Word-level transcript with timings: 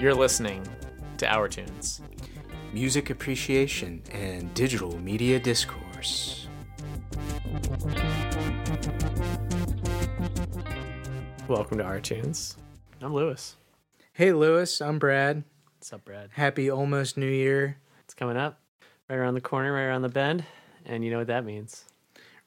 You're 0.00 0.14
listening 0.14 0.66
to 1.18 1.26
ourTunes. 1.26 2.00
Music 2.72 3.10
appreciation 3.10 4.02
and 4.12 4.52
digital 4.54 4.98
media 4.98 5.38
discourse. 5.38 6.48
Welcome 11.48 11.78
to 11.78 11.84
ourTunes. 11.84 12.56
I'm 13.02 13.12
Louis. 13.12 13.56
Hey, 14.12 14.32
Louis, 14.32 14.80
I'm 14.80 14.98
Brad. 14.98 15.44
What's 15.78 15.92
up, 15.92 16.04
Brad? 16.04 16.30
Happy 16.32 16.70
almost 16.70 17.16
New 17.16 17.26
Year. 17.26 17.76
It's 18.04 18.14
coming 18.14 18.36
up 18.36 18.60
right 19.08 19.16
around 19.16 19.34
the 19.34 19.40
corner, 19.40 19.72
right 19.72 19.82
around 19.82 20.02
the 20.02 20.08
bend. 20.08 20.44
And 20.86 21.04
you 21.04 21.10
know 21.10 21.18
what 21.18 21.26
that 21.26 21.44
means. 21.44 21.84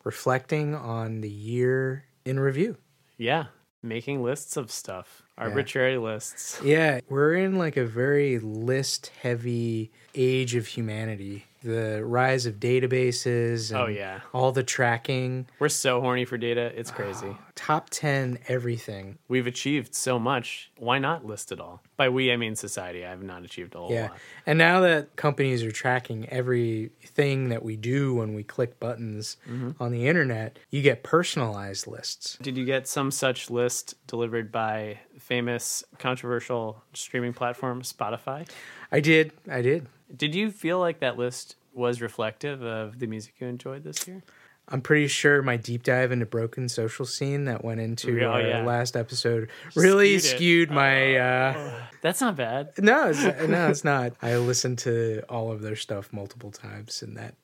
Reflecting 0.03 0.73
on 0.73 1.21
the 1.21 1.29
year 1.29 2.05
in 2.25 2.39
review. 2.39 2.77
Yeah, 3.17 3.45
making 3.83 4.23
lists 4.23 4.57
of 4.57 4.71
stuff, 4.71 5.23
arbitrary 5.37 5.97
lists. 5.97 6.59
Yeah, 6.63 7.01
we're 7.09 7.33
in 7.33 7.57
like 7.57 7.77
a 7.77 7.85
very 7.85 8.39
list 8.39 9.11
heavy 9.21 9.91
age 10.15 10.55
of 10.55 10.67
humanity. 10.67 11.45
The 11.63 12.03
rise 12.03 12.45
of 12.45 12.55
databases 12.59 13.71
and 13.71 13.79
Oh, 13.79 13.85
yeah. 13.87 14.19
all 14.33 14.51
the 14.51 14.63
tracking, 14.63 15.47
We're 15.59 15.69
so 15.69 16.01
horny 16.01 16.25
for 16.25 16.37
data, 16.37 16.71
it's 16.77 16.91
crazy. 16.91 17.37
top 17.55 17.89
10 17.89 18.39
everything. 18.47 19.17
We've 19.27 19.47
achieved 19.47 19.95
so 19.95 20.19
much. 20.19 20.71
Why 20.77 20.99
not 20.99 21.25
list 21.25 21.51
it 21.51 21.59
all? 21.61 21.81
By 21.95 22.09
we, 22.09 22.31
I 22.31 22.37
mean 22.37 22.55
society. 22.55 23.05
I 23.05 23.09
have 23.11 23.23
not 23.23 23.43
achieved 23.43 23.75
a 23.75 23.77
whole 23.77 23.91
Yeah. 23.91 24.09
lot. 24.09 24.17
And 24.45 24.57
now 24.57 24.81
that 24.81 25.15
companies 25.15 25.63
are 25.63 25.71
tracking 25.71 26.27
everything 26.29 27.49
that 27.49 27.63
we 27.63 27.75
do 27.77 28.15
when 28.15 28.33
we 28.33 28.43
click 28.43 28.79
buttons 28.79 29.37
Mm-hmm. 29.49 29.81
on 29.81 29.91
the 29.91 30.07
internet, 30.07 30.57
you 30.69 30.81
get 30.81 31.03
personalized 31.03 31.87
lists. 31.87 32.37
Did 32.41 32.57
you 32.57 32.65
get 32.65 32.87
some 32.87 33.11
such 33.11 33.49
list 33.49 33.95
delivered 34.07 34.51
by 34.51 34.99
famous, 35.19 35.83
controversial 35.99 36.83
streaming 36.93 37.33
platform 37.33 37.81
Spotify? 37.83 38.49
I 38.91 38.99
did. 38.99 39.31
I 39.49 39.61
did. 39.61 39.87
Did 40.15 40.35
you 40.35 40.51
feel 40.51 40.79
like 40.79 40.99
that 40.99 41.17
list 41.17 41.55
was 41.73 42.01
reflective 42.01 42.61
of 42.61 42.99
the 42.99 43.07
music 43.07 43.33
you 43.39 43.47
enjoyed 43.47 43.83
this 43.83 44.07
year? 44.07 44.21
I'm 44.69 44.79
pretty 44.81 45.07
sure 45.07 45.41
my 45.41 45.57
deep 45.57 45.83
dive 45.83 46.11
into 46.13 46.25
broken 46.25 46.69
social 46.69 47.05
scene 47.05 47.45
that 47.45 47.65
went 47.65 47.81
into 47.81 48.23
Oh, 48.23 48.29
our 48.29 48.41
yeah. 48.41 48.63
last 48.63 48.95
episode 48.95 49.49
really 49.75 50.17
Skewed 50.19 50.37
skewed 50.37 50.71
my 50.71 51.15
uh 51.17 51.81
That's 52.01 52.21
not 52.21 52.37
bad. 52.37 52.69
no, 52.77 53.09
it's, 53.09 53.21
no, 53.23 53.67
it's 53.69 53.83
not. 53.83 54.13
I 54.21 54.37
listened 54.37 54.77
to 54.79 55.21
all 55.27 55.51
of 55.51 55.61
their 55.61 55.75
stuff 55.75 56.13
multiple 56.13 56.51
times 56.51 57.03
in 57.03 57.15
that 57.15 57.35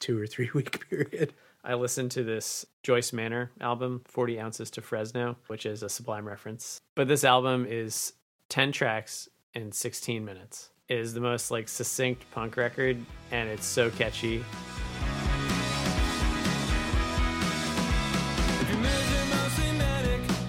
2 0.00 0.20
or 0.20 0.26
3 0.26 0.50
week 0.54 0.86
period. 0.90 1.32
I 1.64 1.74
listened 1.74 2.10
to 2.12 2.22
this 2.22 2.66
Joyce 2.82 3.12
Manor 3.12 3.50
album, 3.60 4.02
40 4.04 4.38
Ounces 4.38 4.70
to 4.72 4.82
Fresno, 4.82 5.36
which 5.46 5.64
is 5.64 5.82
a 5.82 5.88
Sublime 5.88 6.26
reference. 6.28 6.80
But 6.94 7.08
this 7.08 7.24
album 7.24 7.66
is 7.68 8.12
10 8.50 8.72
tracks 8.72 9.28
in 9.54 9.72
16 9.72 10.24
minutes. 10.24 10.68
Is 10.88 11.12
the 11.12 11.20
most 11.20 11.50
like 11.50 11.68
succinct 11.68 12.30
punk 12.30 12.56
record, 12.56 12.96
and 13.32 13.48
it's 13.48 13.66
so 13.66 13.90
catchy. 13.90 14.44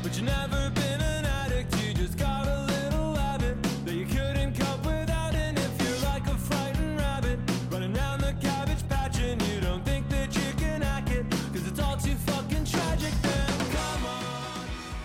But 0.04 0.16
you've 0.16 0.26
never 0.26 0.67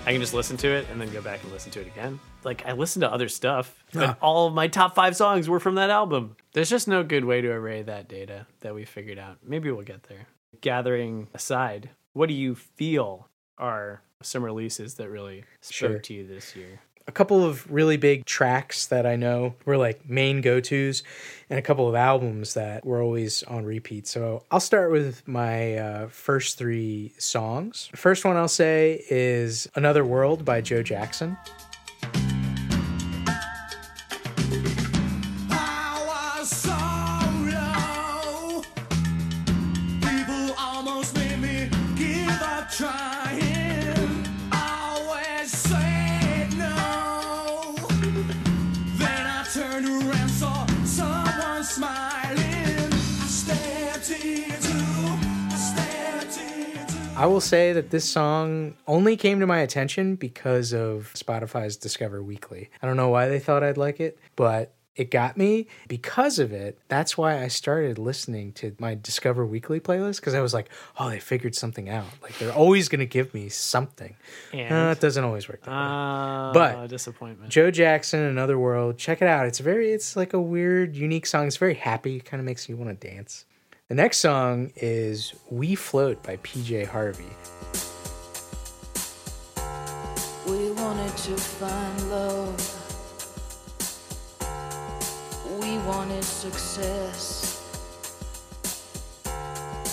I 0.05 0.11
can 0.13 0.21
just 0.21 0.35
listen 0.35 0.57
to 0.59 0.69
it 0.69 0.87
and 0.91 1.01
then 1.01 1.13
go 1.13 1.23
back 1.23 1.43
and 1.45 1.53
listen 1.53 1.71
to 1.73 1.81
it 1.81 1.87
again. 1.87 2.19
Like 2.43 2.67
I 2.67 2.73
listen 2.73 3.01
to 3.03 3.13
other 3.13 3.29
stuff, 3.29 3.85
but 3.93 4.03
Ah. 4.11 4.17
all 4.21 4.49
of 4.49 4.55
my 4.55 4.67
top 4.67 4.97
five 4.97 5.15
songs 5.15 5.49
were 5.49 5.61
from 5.61 5.77
that 5.77 5.91
album. 5.91 6.37
There's 6.55 6.69
just 6.71 6.89
no 6.89 7.05
good 7.05 7.25
way 7.25 7.41
to 7.41 7.49
array 7.49 7.83
that 7.83 8.09
data 8.09 8.47
that 8.61 8.75
we 8.75 8.85
figured 8.85 9.19
out. 9.19 9.39
Maybe 9.45 9.71
we'll 9.71 9.85
get 9.85 10.05
there. 10.05 10.27
Gathering 10.61 11.29
aside, 11.35 11.91
what 12.15 12.29
do 12.29 12.35
you 12.35 12.57
feel 12.57 13.29
are 13.59 14.03
some 14.23 14.45
releases 14.45 14.95
that 14.95 15.09
really 15.09 15.45
spoke 15.61 15.73
Sure. 15.91 15.99
to 16.01 16.15
you 16.15 16.27
this 16.27 16.57
year? 16.57 16.81
A 17.07 17.13
couple 17.13 17.45
of 17.45 17.71
really 17.71 17.97
big 17.97 18.25
tracks 18.25 18.87
that 18.87 19.07
I 19.07 19.17
know 19.17 19.55
were 19.65 19.77
like 19.77 20.09
main 20.09 20.41
go 20.41 20.61
tos, 20.61 21.03
and 21.51 21.59
a 21.59 21.63
couple 21.63 21.89
of 21.89 21.95
albums 21.95 22.55
that 22.55 22.85
were 22.85 23.03
always 23.03 23.43
on 23.45 23.65
repeat. 23.65 24.07
So 24.07 24.45
I'll 24.51 24.61
start 24.61 24.91
with 24.91 25.27
my 25.27 25.77
uh, 25.77 26.09
first 26.09 26.59
three 26.59 27.13
songs. 27.19 27.91
First 27.95 28.25
one 28.25 28.37
I'll 28.37 28.49
say 28.49 29.03
is 29.11 29.69
Another 29.75 30.05
World 30.05 30.45
by 30.45 30.61
Joe 30.61 30.83
Jackson. 30.83 31.37
I 57.23 57.27
will 57.27 57.41
say 57.41 57.73
that 57.73 57.91
this 57.91 58.05
song 58.05 58.75
only 58.89 59.17
came 59.17 59.39
to 59.39 59.47
my 59.47 59.61
attention 59.61 60.17
because 60.17 60.73
of 60.75 61.13
Spotify's 61.15 61.77
Discover 61.77 62.21
Weekly. 62.21 62.69
I 62.83 62.87
don't 62.89 62.97
know 62.97 63.11
why 63.11 63.29
they 63.29 63.39
thought 63.39 63.63
I'd 63.63 63.77
like 63.77 64.01
it, 64.01 64.19
but 64.35 64.75
it 64.97 65.13
got 65.13 65.37
me 65.37 65.69
because 65.87 66.41
of 66.41 66.51
it. 66.53 66.81
That's 66.89 67.17
why 67.17 67.41
I 67.41 67.47
started 67.47 67.97
listening 67.97 68.51
to 68.55 68.75
my 68.81 68.97
Discover 68.97 69.47
Weekly 69.47 69.79
playlist 69.79 70.17
because 70.17 70.35
I 70.35 70.41
was 70.41 70.53
like, 70.53 70.69
oh, 70.99 71.11
they 71.11 71.21
figured 71.21 71.55
something 71.55 71.89
out. 71.89 72.09
Like 72.25 72.37
they're 72.39 72.53
always 72.53 72.89
going 72.89 72.99
to 72.99 73.07
give 73.07 73.33
me 73.35 73.49
something. 73.51 74.17
And 74.53 74.89
Uh, 74.89 74.91
it 74.91 74.99
doesn't 75.01 75.23
always 75.23 75.49
work 75.49 75.63
that 75.63 75.71
way. 75.71 75.77
uh, 75.77 76.53
But- 76.53 76.89
disappointment. 76.89 77.53
Joe 77.53 77.71
Jackson, 77.71 78.19
Another 78.19 78.59
World. 78.59 78.99
Check 78.99 79.23
it 79.23 79.29
out. 79.29 79.47
It's 79.47 79.61
very, 79.61 79.93
it's 79.93 80.17
like 80.17 80.33
a 80.33 80.41
weird, 80.41 80.97
unique 80.97 81.27
song. 81.27 81.47
It's 81.47 81.57
very 81.57 81.75
happy. 81.75 82.19
Kind 82.19 82.41
of 82.41 82.45
makes 82.47 82.69
you 82.69 82.77
want 82.77 83.01
to 83.01 83.09
dance. 83.09 83.45
The 83.93 83.97
next 83.97 84.21
song 84.21 84.73
is 84.77 85.35
We 85.51 85.75
Float 85.75 86.23
by 86.23 86.39
PJ 86.39 86.87
Harvey. 86.87 87.29
We 90.47 90.71
wanted 90.73 91.15
to 91.15 91.37
find 91.37 92.11
love. 92.11 92.57
We 95.61 95.77
wanted 95.87 96.25
success. 96.25 97.61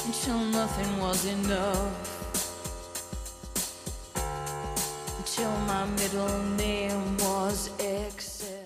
Until 0.05 0.45
nothing 0.45 0.97
was 0.99 1.25
enough. 1.25 2.18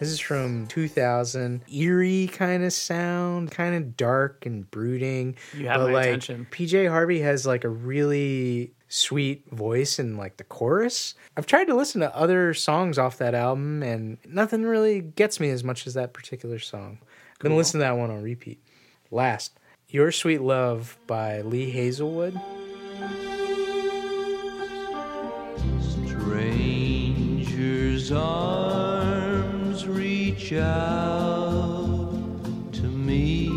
This 0.03 0.11
is 0.11 0.19
from 0.19 0.67
2000. 0.67 1.61
Eerie 1.71 2.27
kind 2.27 2.65
of 2.65 2.73
sound, 2.73 3.51
kind 3.51 3.73
of 3.73 3.95
dark 3.95 4.45
and 4.45 4.69
brooding. 4.69 5.37
You 5.57 5.67
have 5.69 5.79
but, 5.79 5.87
my 5.87 5.93
like, 5.93 6.07
attention. 6.07 6.45
PJ 6.51 6.89
Harvey 6.89 7.21
has 7.21 7.45
like 7.45 7.63
a 7.63 7.69
really 7.69 8.73
sweet 8.89 9.49
voice 9.51 9.99
in 9.99 10.17
like 10.17 10.35
the 10.35 10.43
chorus. 10.43 11.15
I've 11.37 11.45
tried 11.45 11.67
to 11.67 11.75
listen 11.75 12.01
to 12.01 12.13
other 12.13 12.53
songs 12.53 12.97
off 12.97 13.17
that 13.19 13.33
album 13.33 13.81
and 13.81 14.17
nothing 14.27 14.63
really 14.63 14.99
gets 14.99 15.39
me 15.39 15.49
as 15.51 15.63
much 15.63 15.87
as 15.87 15.93
that 15.93 16.13
particular 16.13 16.59
song. 16.59 16.97
I'm 17.01 17.07
gonna 17.39 17.55
listen 17.55 17.79
to 17.79 17.85
that 17.85 17.95
one 17.95 18.11
on 18.11 18.21
repeat. 18.21 18.61
Last, 19.09 19.57
Your 19.87 20.11
Sweet 20.11 20.41
Love 20.41 20.97
by 21.07 21.39
Lee 21.41 21.71
Hazlewood. 21.71 22.37
Arms 28.13 29.87
reach 29.87 30.53
out 30.53 32.13
to 32.71 32.83
me, 32.83 33.49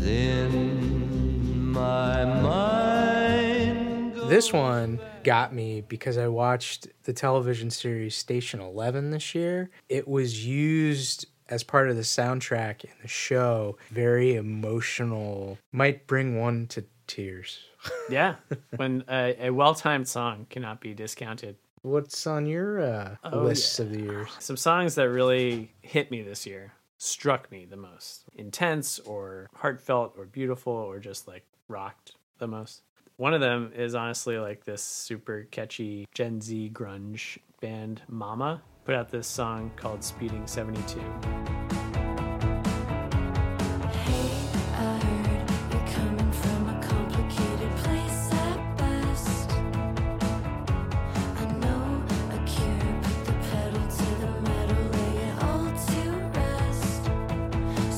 Then 0.00 1.70
my 1.72 2.24
mind 2.24 4.16
This 4.28 4.52
one 4.52 5.00
got 5.22 5.54
me 5.54 5.80
because 5.82 6.16
I 6.18 6.28
watched 6.28 6.88
the 7.04 7.12
television 7.12 7.70
series 7.70 8.16
Station 8.16 8.60
11 8.60 9.10
this 9.10 9.34
year. 9.34 9.70
It 9.88 10.08
was 10.08 10.46
used 10.46 11.26
as 11.54 11.62
part 11.62 11.88
of 11.88 11.94
the 11.94 12.02
soundtrack 12.02 12.82
in 12.84 12.90
the 13.00 13.06
show. 13.08 13.76
Very 13.90 14.34
emotional, 14.34 15.56
might 15.70 16.06
bring 16.08 16.38
one 16.40 16.66
to 16.66 16.84
tears. 17.06 17.60
yeah, 18.10 18.34
when 18.76 19.04
a, 19.08 19.46
a 19.46 19.50
well-timed 19.50 20.08
song 20.08 20.46
cannot 20.50 20.80
be 20.80 20.94
discounted. 20.94 21.56
What's 21.82 22.26
on 22.26 22.46
your 22.46 22.80
uh, 22.80 23.16
Oh, 23.24 23.42
lists 23.44 23.78
yeah. 23.78 23.84
of 23.86 23.92
the 23.92 24.00
years? 24.00 24.28
Some 24.40 24.56
songs 24.56 24.96
that 24.96 25.08
really 25.08 25.70
hit 25.82 26.10
me 26.10 26.22
this 26.22 26.44
year, 26.44 26.72
struck 26.98 27.50
me 27.52 27.66
the 27.66 27.76
most. 27.76 28.24
Intense 28.34 28.98
or 29.00 29.48
heartfelt 29.54 30.14
or 30.18 30.24
beautiful 30.24 30.72
or 30.72 30.98
just 30.98 31.28
like 31.28 31.44
rocked 31.68 32.12
the 32.38 32.48
most. 32.48 32.82
One 33.16 33.32
of 33.32 33.40
them 33.40 33.70
is 33.76 33.94
honestly 33.94 34.38
like 34.38 34.64
this 34.64 34.82
super 34.82 35.46
catchy 35.52 36.08
Gen 36.14 36.40
Z 36.40 36.70
grunge 36.74 37.38
band, 37.60 38.02
Momma, 38.08 38.60
put 38.84 38.94
out 38.94 39.10
this 39.10 39.26
song 39.26 39.70
called 39.76 40.04
Speeding 40.04 40.46
72. 40.46 41.00
Hey, 41.00 41.06
I 44.72 44.98
heard 44.98 45.50
you're 45.72 45.88
coming 45.94 46.32
from 46.32 46.68
a 46.68 46.82
complicated 46.86 47.70
place 47.78 48.32
at 48.32 48.76
best. 48.76 49.50
I 51.36 51.46
know 51.60 52.02
a 52.30 52.38
cure, 52.46 53.00
put 53.02 53.24
the 53.24 53.32
pedal 53.48 53.88
to 53.88 54.04
the 54.20 54.30
metal, 54.42 54.84
lay 54.92 55.16
it 55.24 55.42
all 55.42 55.64
to 55.64 56.00
rest. 56.38 57.04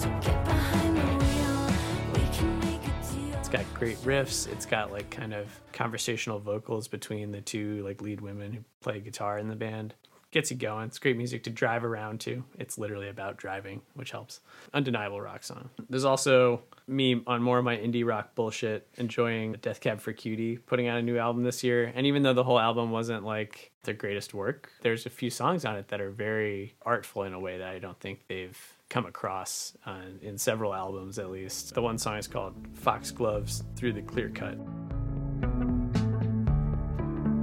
So 0.00 0.08
get 0.20 0.38
behind 0.44 0.96
the 0.96 1.02
wheel, 1.24 1.66
we 2.14 2.22
can 2.36 2.60
make 2.60 2.84
a 2.86 2.94
deal. 3.12 3.34
It's 3.40 3.48
got 3.48 3.64
great 3.74 3.98
riffs. 4.02 4.46
It's 4.46 4.66
got 4.66 4.92
like 4.92 5.10
kind 5.10 5.34
of 5.34 5.48
conversational 5.72 6.38
vocals 6.38 6.86
between 6.86 7.32
the 7.32 7.40
two 7.40 7.82
like 7.82 8.00
lead 8.00 8.20
women 8.20 8.52
who 8.52 8.60
play 8.80 9.00
guitar 9.00 9.38
in 9.40 9.48
the 9.48 9.56
band. 9.56 9.94
Gets 10.36 10.50
you 10.50 10.58
going. 10.58 10.88
It's 10.88 10.98
great 10.98 11.16
music 11.16 11.44
to 11.44 11.50
drive 11.50 11.82
around 11.82 12.20
to. 12.20 12.44
It's 12.58 12.76
literally 12.76 13.08
about 13.08 13.38
driving, 13.38 13.80
which 13.94 14.10
helps. 14.10 14.40
Undeniable 14.74 15.18
rock 15.18 15.42
song. 15.42 15.70
There's 15.88 16.04
also 16.04 16.60
me 16.86 17.22
on 17.26 17.42
more 17.42 17.56
of 17.56 17.64
my 17.64 17.74
indie 17.74 18.04
rock 18.04 18.34
bullshit, 18.34 18.86
enjoying 18.98 19.54
Death 19.62 19.80
Cab 19.80 19.98
for 19.98 20.12
Cutie 20.12 20.58
putting 20.58 20.88
out 20.88 20.98
a 20.98 21.02
new 21.02 21.16
album 21.16 21.42
this 21.42 21.64
year. 21.64 21.90
And 21.94 22.06
even 22.06 22.22
though 22.22 22.34
the 22.34 22.44
whole 22.44 22.58
album 22.60 22.90
wasn't 22.90 23.24
like 23.24 23.72
their 23.84 23.94
greatest 23.94 24.34
work, 24.34 24.70
there's 24.82 25.06
a 25.06 25.08
few 25.08 25.30
songs 25.30 25.64
on 25.64 25.76
it 25.76 25.88
that 25.88 26.02
are 26.02 26.10
very 26.10 26.74
artful 26.82 27.22
in 27.22 27.32
a 27.32 27.40
way 27.40 27.56
that 27.56 27.68
I 27.68 27.78
don't 27.78 27.98
think 27.98 28.26
they've 28.28 28.58
come 28.90 29.06
across 29.06 29.74
uh, 29.86 30.02
in 30.20 30.36
several 30.36 30.74
albums 30.74 31.18
at 31.18 31.30
least. 31.30 31.72
The 31.72 31.80
one 31.80 31.96
song 31.96 32.18
is 32.18 32.28
called 32.28 32.54
Foxgloves 32.74 33.64
Through 33.74 33.94
the 33.94 34.02
Clear 34.02 34.28
Cut. 34.28 34.58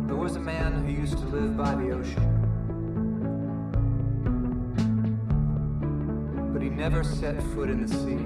There 0.06 0.16
was 0.16 0.36
a 0.36 0.40
man 0.40 0.86
who 0.86 0.92
used 0.92 1.18
to 1.18 1.25
live 1.25 1.57
by 1.57 1.74
the 1.74 1.90
ocean. 1.90 2.43
Never 6.75 7.03
set 7.03 7.41
foot 7.53 7.69
in 7.69 7.85
the 7.85 7.87
sea. 7.87 8.25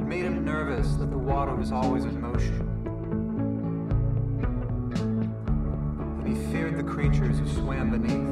It 0.00 0.06
made 0.06 0.24
him 0.24 0.44
nervous 0.44 0.94
that 0.94 1.10
the 1.10 1.18
water 1.18 1.54
was 1.54 1.72
always 1.72 2.04
in 2.04 2.20
motion. 2.20 2.60
And 6.20 6.28
he 6.28 6.34
feared 6.52 6.76
the 6.76 6.84
creatures 6.84 7.38
who 7.38 7.48
swam 7.48 7.90
beneath. 7.90 8.28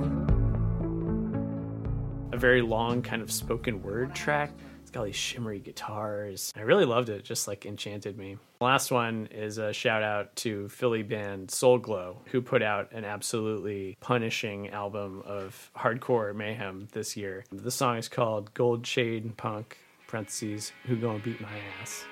a 2.32 2.38
very 2.38 2.60
long 2.60 3.00
kind 3.00 3.22
of 3.22 3.32
spoken 3.32 3.82
word 3.82 4.14
track. 4.14 4.50
Got 4.96 5.00
all 5.00 5.06
these 5.08 5.14
shimmery 5.14 5.58
guitars. 5.58 6.54
I 6.56 6.62
really 6.62 6.86
loved 6.86 7.10
it, 7.10 7.22
just 7.22 7.46
like 7.46 7.66
enchanted 7.66 8.16
me. 8.16 8.38
Last 8.62 8.90
one 8.90 9.28
is 9.30 9.58
a 9.58 9.70
shout 9.70 10.02
out 10.02 10.34
to 10.36 10.70
Philly 10.70 11.02
band 11.02 11.50
Soul 11.50 11.76
Glo, 11.76 12.22
who 12.32 12.40
put 12.40 12.62
out 12.62 12.92
an 12.92 13.04
absolutely 13.04 13.98
punishing 14.00 14.70
album 14.70 15.22
of 15.26 15.70
hardcore 15.76 16.34
mayhem 16.34 16.88
this 16.92 17.14
year. 17.14 17.44
The 17.52 17.70
song 17.70 17.98
is 17.98 18.08
called 18.08 18.54
Gold 18.54 18.86
Shade 18.86 19.36
Punk, 19.36 19.76
parentheses, 20.06 20.72
Who 20.86 20.96
Gonna 20.96 21.18
Beat 21.18 21.42
My 21.42 21.58
Ass. 21.82 22.06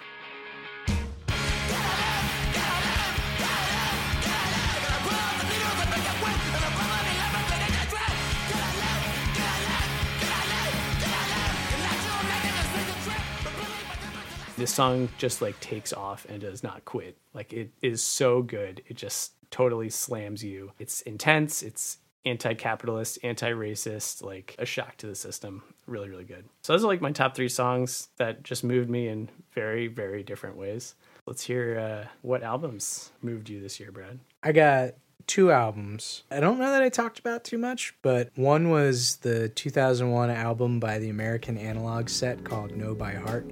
This 14.56 14.72
song 14.72 15.08
just 15.18 15.42
like 15.42 15.58
takes 15.60 15.92
off 15.92 16.26
and 16.28 16.40
does 16.40 16.62
not 16.62 16.84
quit. 16.84 17.16
Like 17.32 17.52
it 17.52 17.70
is 17.82 18.02
so 18.02 18.42
good. 18.42 18.82
It 18.86 18.96
just 18.96 19.32
totally 19.50 19.90
slams 19.90 20.42
you. 20.42 20.72
It's 20.78 21.02
intense, 21.02 21.62
it's 21.62 21.98
anti-capitalist, 22.26 23.18
anti-racist, 23.22 24.22
like 24.22 24.56
a 24.58 24.64
shock 24.64 24.96
to 24.96 25.06
the 25.06 25.14
system. 25.14 25.62
Really, 25.86 26.08
really 26.08 26.24
good. 26.24 26.46
So 26.62 26.72
those 26.72 26.82
are 26.82 26.88
like 26.88 27.02
my 27.02 27.12
top 27.12 27.36
three 27.36 27.48
songs 27.48 28.08
that 28.16 28.42
just 28.42 28.64
moved 28.64 28.88
me 28.88 29.08
in 29.08 29.28
very, 29.52 29.88
very 29.88 30.22
different 30.22 30.56
ways. 30.56 30.94
Let's 31.26 31.44
hear 31.44 31.78
uh, 31.78 32.08
what 32.22 32.42
albums 32.42 33.12
moved 33.22 33.48
you 33.48 33.60
this 33.60 33.78
year, 33.78 33.92
Brad. 33.92 34.18
I 34.42 34.52
got 34.52 34.94
two 35.26 35.50
albums. 35.50 36.22
I 36.30 36.40
don't 36.40 36.58
know 36.58 36.70
that 36.70 36.82
I 36.82 36.88
talked 36.88 37.18
about 37.18 37.44
too 37.44 37.58
much, 37.58 37.94
but 38.02 38.30
one 38.36 38.70
was 38.70 39.16
the 39.16 39.48
2001 39.48 40.30
album 40.30 40.80
by 40.80 40.98
the 40.98 41.08
American 41.08 41.56
Analog 41.56 42.08
Set 42.08 42.44
called 42.44 42.76
Know 42.76 42.94
by 42.94 43.12
Heart. 43.12 43.46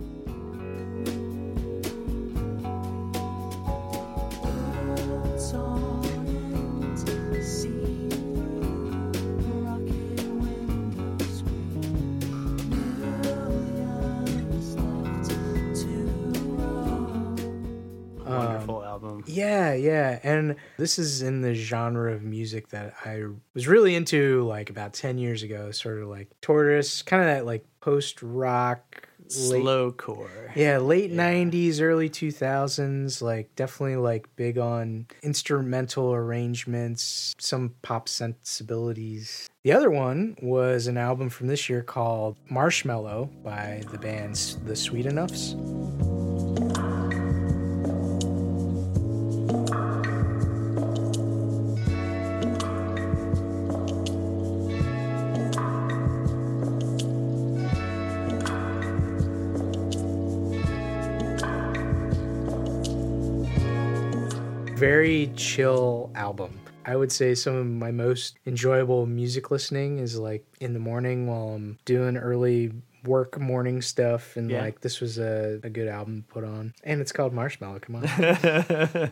Album. 19.22 19.34
Yeah, 19.34 19.72
yeah. 19.74 20.18
And 20.22 20.56
this 20.76 20.98
is 20.98 21.22
in 21.22 21.40
the 21.42 21.54
genre 21.54 22.12
of 22.12 22.22
music 22.22 22.68
that 22.68 22.94
I 23.04 23.24
was 23.54 23.66
really 23.68 23.94
into 23.94 24.42
like 24.42 24.70
about 24.70 24.92
10 24.92 25.18
years 25.18 25.42
ago, 25.42 25.70
sort 25.70 26.02
of 26.02 26.08
like 26.08 26.28
Tortoise, 26.40 27.02
kind 27.02 27.22
of 27.22 27.28
that 27.28 27.46
like 27.46 27.64
post 27.80 28.22
rock, 28.22 29.08
Slowcore. 29.28 30.54
yeah, 30.54 30.78
late 30.78 31.12
90s, 31.12 31.80
early 31.80 32.10
2000s, 32.10 33.22
like 33.22 33.54
definitely 33.56 33.96
like 33.96 34.28
big 34.36 34.58
on 34.58 35.06
instrumental 35.22 36.12
arrangements, 36.12 37.34
some 37.38 37.74
pop 37.82 38.08
sensibilities. 38.08 39.48
The 39.64 39.72
other 39.72 39.90
one 39.90 40.36
was 40.42 40.86
an 40.86 40.98
album 40.98 41.28
from 41.30 41.46
this 41.46 41.68
year 41.68 41.82
called 41.82 42.36
Marshmallow 42.50 43.30
by 43.42 43.82
the 43.90 43.98
band 43.98 44.34
The 44.64 44.76
Sweet 44.76 45.06
Enoughs. 45.06 45.54
Chill 65.36 66.10
album. 66.14 66.58
I 66.84 66.96
would 66.96 67.12
say 67.12 67.34
some 67.34 67.54
of 67.54 67.66
my 67.66 67.90
most 67.90 68.36
enjoyable 68.46 69.06
music 69.06 69.50
listening 69.50 69.98
is 69.98 70.18
like 70.18 70.44
in 70.60 70.72
the 70.72 70.80
morning 70.80 71.26
while 71.26 71.50
I'm 71.54 71.78
doing 71.84 72.16
early 72.16 72.72
work 73.04 73.38
morning 73.40 73.82
stuff 73.82 74.36
and 74.36 74.50
Yeah. 74.50 74.62
like 74.62 74.80
this 74.80 75.00
was 75.00 75.18
a, 75.18 75.60
a 75.62 75.70
good 75.70 75.88
album 75.88 76.22
to 76.22 76.32
put 76.34 76.44
on. 76.44 76.74
And 76.84 77.00
it's 77.00 77.12
called 77.12 77.32
Marshmallow, 77.32 77.80
come 77.80 77.96
on. 77.96 78.04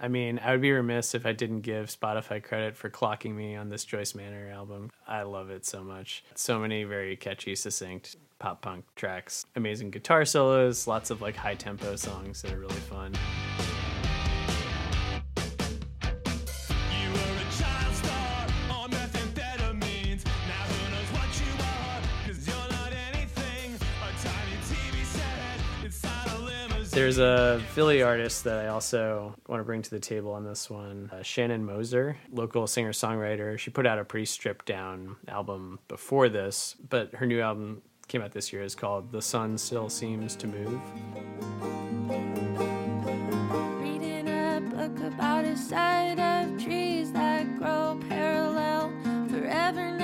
I 0.00 0.08
mean, 0.08 0.38
I 0.44 0.52
would 0.52 0.60
be 0.60 0.72
remiss 0.72 1.14
if 1.14 1.24
I 1.24 1.32
didn't 1.32 1.60
give 1.62 1.86
Spotify 1.86 2.42
credit 2.42 2.76
for 2.76 2.90
clocking 2.90 3.34
me 3.34 3.54
on 3.56 3.70
this 3.70 3.84
Joyce 3.84 4.14
Manor 4.14 4.50
album. 4.52 4.90
I 5.06 5.22
love 5.22 5.50
it 5.50 5.64
so 5.64 5.82
much. 5.82 6.24
So 6.34 6.58
many 6.58 6.84
very 6.84 7.16
catchy, 7.16 7.54
succinct 7.54 8.16
pop 8.38 8.60
punk 8.60 8.84
tracks, 8.96 9.46
amazing 9.56 9.90
guitar 9.90 10.24
solos, 10.24 10.86
lots 10.86 11.10
of 11.10 11.22
like 11.22 11.36
high 11.36 11.54
tempo 11.54 11.96
songs 11.96 12.42
that 12.42 12.52
are 12.52 12.58
really 12.58 12.74
fun. 12.74 13.14
There's 26.94 27.18
a 27.18 27.60
Philly 27.72 28.02
artist 28.02 28.44
that 28.44 28.64
I 28.64 28.68
also 28.68 29.34
want 29.48 29.58
to 29.58 29.64
bring 29.64 29.82
to 29.82 29.90
the 29.90 29.98
table 29.98 30.32
on 30.32 30.44
this 30.44 30.70
one, 30.70 31.10
uh, 31.12 31.16
Shannen 31.16 31.62
Moser, 31.62 32.16
local 32.30 32.68
singer 32.68 32.92
songwriter. 32.92 33.58
She 33.58 33.70
put 33.70 33.84
out 33.84 33.98
a 33.98 34.04
pretty 34.04 34.26
stripped 34.26 34.66
down 34.66 35.16
album 35.26 35.80
before 35.88 36.28
this, 36.28 36.76
but 36.88 37.12
her 37.16 37.26
new 37.26 37.40
album 37.40 37.82
came 38.06 38.22
out 38.22 38.30
this 38.30 38.52
year 38.52 38.62
is 38.62 38.76
called 38.76 39.10
The 39.10 39.20
Sun 39.20 39.58
Still 39.58 39.88
Seems 39.88 40.36
to 40.36 40.46
Move. 40.46 40.80
Reading 43.80 44.28
a 44.28 44.60
book 44.60 44.96
about 45.00 45.44
a 45.44 45.56
side 45.56 46.20
of 46.20 46.62
trees 46.62 47.10
that 47.10 47.58
grow 47.58 47.98
parallel, 48.08 48.92
forever 49.28 49.90
never 49.90 50.03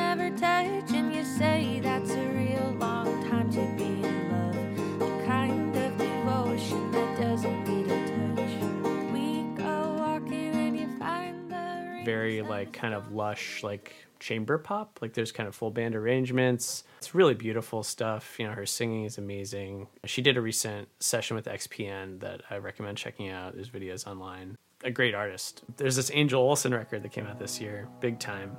very 12.05 12.43
like 12.43 12.73
kind 12.73 12.95
of 12.95 13.13
lush 13.13 13.63
like 13.63 13.95
chamber 14.19 14.59
pop. 14.59 14.99
Like 15.03 15.15
there's 15.15 15.33
kind 15.33 15.49
of 15.49 15.55
full 15.55 15.71
band 15.71 15.97
arrangements. 15.97 16.85
It's 16.99 17.15
really 17.15 17.35
beautiful 17.35 17.83
stuff. 17.83 18.37
You 18.39 18.47
know, 18.47 18.53
her 18.53 18.67
singing 18.67 19.05
is 19.05 19.19
amazing. 19.19 19.89
She 20.05 20.23
did 20.23 20.37
a 20.37 20.41
recent 20.41 20.89
session 21.01 21.37
with 21.37 21.47
XPN 21.47 22.21
that 22.21 22.43
I 22.51 22.59
recommend 22.59 22.99
checking 22.99 23.31
out. 23.31 23.55
There's 23.55 23.71
videos 23.71 24.07
online. 24.07 24.57
A 24.85 24.91
great 24.91 25.15
artist. 25.15 25.63
There's 25.77 25.97
this 25.97 26.11
Angel 26.15 26.41
Olsen 26.41 26.73
record 26.73 27.03
that 27.03 27.13
came 27.13 27.27
out 27.27 27.39
this 27.39 27.61
year, 27.61 27.89
big 28.01 28.19
time. 28.19 28.57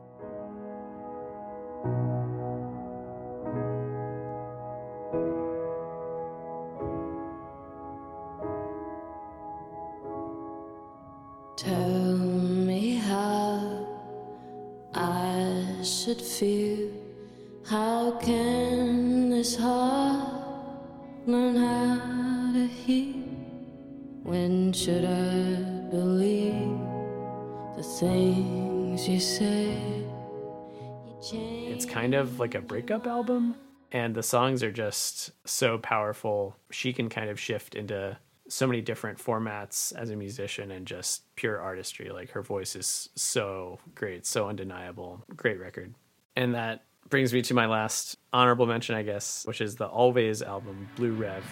Like 32.37 32.55
a 32.55 32.61
breakup 32.61 33.05
album, 33.05 33.55
and 33.91 34.15
the 34.15 34.23
songs 34.23 34.63
are 34.63 34.71
just 34.71 35.31
so 35.47 35.77
powerful. 35.77 36.55
She 36.71 36.91
can 36.91 37.07
kind 37.07 37.29
of 37.29 37.39
shift 37.39 37.75
into 37.75 38.17
so 38.47 38.65
many 38.65 38.81
different 38.81 39.19
formats 39.19 39.95
as 39.95 40.09
a 40.09 40.15
musician 40.15 40.71
and 40.71 40.87
just 40.87 41.23
pure 41.35 41.61
artistry. 41.61 42.09
Like 42.09 42.31
her 42.31 42.41
voice 42.41 42.75
is 42.75 43.09
so 43.15 43.79
great, 43.93 44.25
so 44.25 44.49
undeniable. 44.49 45.23
Great 45.35 45.59
record. 45.59 45.93
And 46.35 46.55
that 46.55 46.85
brings 47.09 47.31
me 47.31 47.41
to 47.43 47.53
my 47.53 47.67
last 47.67 48.17
honorable 48.33 48.65
mention, 48.65 48.95
I 48.95 49.03
guess, 49.03 49.45
which 49.45 49.61
is 49.61 49.75
the 49.75 49.87
Alvvays 49.87 50.45
album, 50.45 50.89
Blue 50.95 51.13
Rev. 51.13 51.43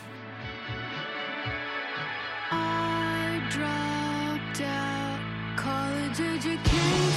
I 2.51 3.41
dropped 3.49 4.61
out 4.61 5.19
college 5.55 6.19
education 6.19 7.08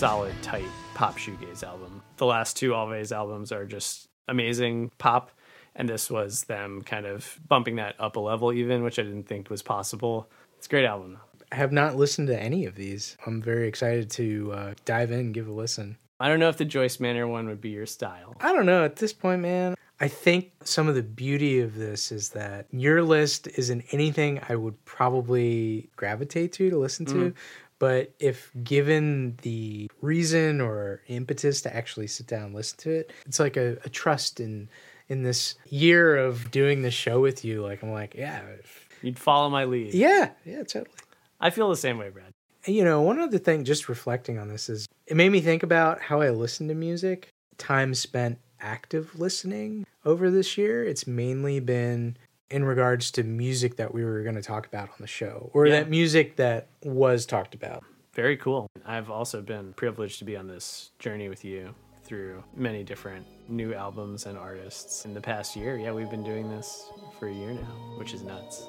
solid, 0.00 0.34
tight 0.42 0.64
pop 0.94 1.18
shoegaze 1.18 1.62
album. 1.62 2.02
The 2.16 2.24
last 2.24 2.56
two 2.56 2.70
Alvvays 2.70 3.12
albums 3.12 3.52
are 3.52 3.66
just 3.66 4.08
amazing 4.28 4.92
pop, 4.96 5.30
and 5.76 5.86
this 5.86 6.10
was 6.10 6.44
them 6.44 6.80
kind 6.80 7.04
of 7.04 7.38
bumping 7.46 7.76
that 7.76 7.96
up 7.98 8.16
a 8.16 8.20
level, 8.20 8.50
even, 8.50 8.82
which 8.82 8.98
I 8.98 9.02
didn't 9.02 9.28
think 9.28 9.50
was 9.50 9.60
possible. 9.60 10.30
It's 10.56 10.66
a 10.66 10.70
great 10.70 10.86
album. 10.86 11.18
I 11.52 11.56
have 11.56 11.70
not 11.70 11.96
listened 11.96 12.28
to 12.28 12.42
any 12.42 12.64
of 12.64 12.76
these. 12.76 13.18
I'm 13.26 13.42
very 13.42 13.68
excited 13.68 14.08
to 14.12 14.52
uh, 14.54 14.74
dive 14.86 15.10
in 15.10 15.20
and 15.20 15.34
give 15.34 15.48
a 15.48 15.52
listen. 15.52 15.98
I 16.18 16.28
don't 16.28 16.40
know 16.40 16.48
if 16.48 16.56
the 16.56 16.64
Joyce 16.64 16.98
Manor 16.98 17.28
one 17.28 17.46
would 17.48 17.60
be 17.60 17.68
your 17.68 17.84
style. 17.84 18.38
I 18.40 18.54
don't 18.54 18.64
know 18.64 18.86
at 18.86 18.96
this 18.96 19.12
point, 19.12 19.42
man. 19.42 19.74
I 20.00 20.08
think 20.08 20.52
some 20.64 20.88
of 20.88 20.94
the 20.94 21.02
beauty 21.02 21.60
of 21.60 21.74
this 21.74 22.10
is 22.10 22.30
that 22.30 22.68
your 22.70 23.02
list 23.02 23.48
isn't 23.48 23.84
anything 23.92 24.40
I 24.48 24.56
would 24.56 24.82
probably 24.86 25.90
gravitate 25.94 26.54
to 26.54 26.70
to 26.70 26.78
listen 26.78 27.04
to. 27.04 27.34
But 27.80 28.12
if 28.20 28.52
given 28.62 29.36
the 29.42 29.90
reason 30.02 30.60
or 30.60 31.00
impetus 31.08 31.62
to 31.62 31.74
actually 31.74 32.06
sit 32.06 32.28
down 32.28 32.44
and 32.44 32.54
listen 32.54 32.78
to 32.80 32.90
it, 32.90 33.12
it's 33.26 33.40
like 33.40 33.56
a, 33.56 33.78
a 33.84 33.88
trust 33.88 34.38
in 34.38 34.68
in 35.08 35.24
this 35.24 35.56
year 35.68 36.16
of 36.16 36.52
doing 36.52 36.82
this 36.82 36.94
show 36.94 37.20
with 37.20 37.44
you. 37.44 37.62
Like 37.62 37.82
I'm 37.82 37.90
like, 37.90 38.14
yeah, 38.14 38.42
You'd 39.02 39.18
follow 39.18 39.48
my 39.50 39.64
lead. 39.64 39.92
yeah, 39.94 40.30
yeah, 40.44 40.62
totally. 40.62 40.94
I 41.40 41.50
feel 41.50 41.68
the 41.70 41.76
same 41.76 41.98
way, 41.98 42.10
Brad. 42.10 42.32
You 42.66 42.84
know, 42.84 43.00
one 43.00 43.18
other 43.18 43.38
thing, 43.38 43.64
just 43.64 43.88
reflecting 43.88 44.38
on 44.38 44.48
this, 44.48 44.68
is 44.68 44.86
it 45.06 45.16
made 45.16 45.30
me 45.32 45.40
think 45.40 45.62
about 45.62 46.02
how 46.02 46.20
I 46.20 46.30
listen 46.30 46.68
to 46.68 46.74
music. 46.74 47.28
Time 47.56 47.94
spent 47.94 48.38
active 48.60 49.18
listening 49.18 49.86
over 50.04 50.30
this 50.30 50.58
year. 50.58 50.84
It's 50.84 51.06
mainly 51.06 51.58
been 51.60 52.18
in 52.50 52.64
regards 52.64 53.10
to 53.12 53.22
music 53.22 53.76
that 53.76 53.94
we 53.94 54.04
were 54.04 54.22
going 54.22 54.34
to 54.34 54.42
talk 54.42 54.66
about 54.66 54.88
on 54.88 54.96
the 55.00 55.06
show, 55.06 55.50
or 55.54 55.66
Yeah. 55.66 55.80
that 55.80 55.90
music 55.90 56.36
that 56.36 56.68
was 56.82 57.26
talked 57.26 57.54
about. 57.54 57.84
Very 58.12 58.36
cool. 58.36 58.66
I've 58.84 59.08
also 59.10 59.40
been 59.40 59.72
privileged 59.74 60.18
to 60.18 60.24
be 60.24 60.36
on 60.36 60.48
this 60.48 60.90
journey 60.98 61.28
with 61.28 61.44
you 61.44 61.74
through 62.02 62.42
many 62.56 62.82
different 62.82 63.24
new 63.48 63.72
albums 63.72 64.26
and 64.26 64.36
artists 64.36 65.04
in 65.04 65.14
the 65.14 65.20
past 65.20 65.54
year. 65.54 65.76
Yeah, 65.78 65.92
we've 65.92 66.10
been 66.10 66.24
doing 66.24 66.48
this 66.50 66.90
for 67.18 67.28
a 67.28 67.32
year 67.32 67.52
now, 67.52 67.94
which 67.98 68.12
is 68.12 68.22
nuts. 68.24 68.66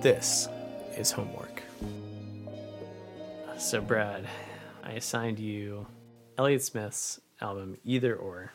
This 0.00 0.48
is 0.96 1.10
homework. 1.10 1.62
So, 3.58 3.80
Brad, 3.80 4.26
I 4.82 4.92
assigned 4.92 5.38
you 5.38 5.86
Elliott 6.38 6.62
Smith's 6.62 7.20
album 7.40 7.76
Either 7.84 8.16
Or, 8.16 8.52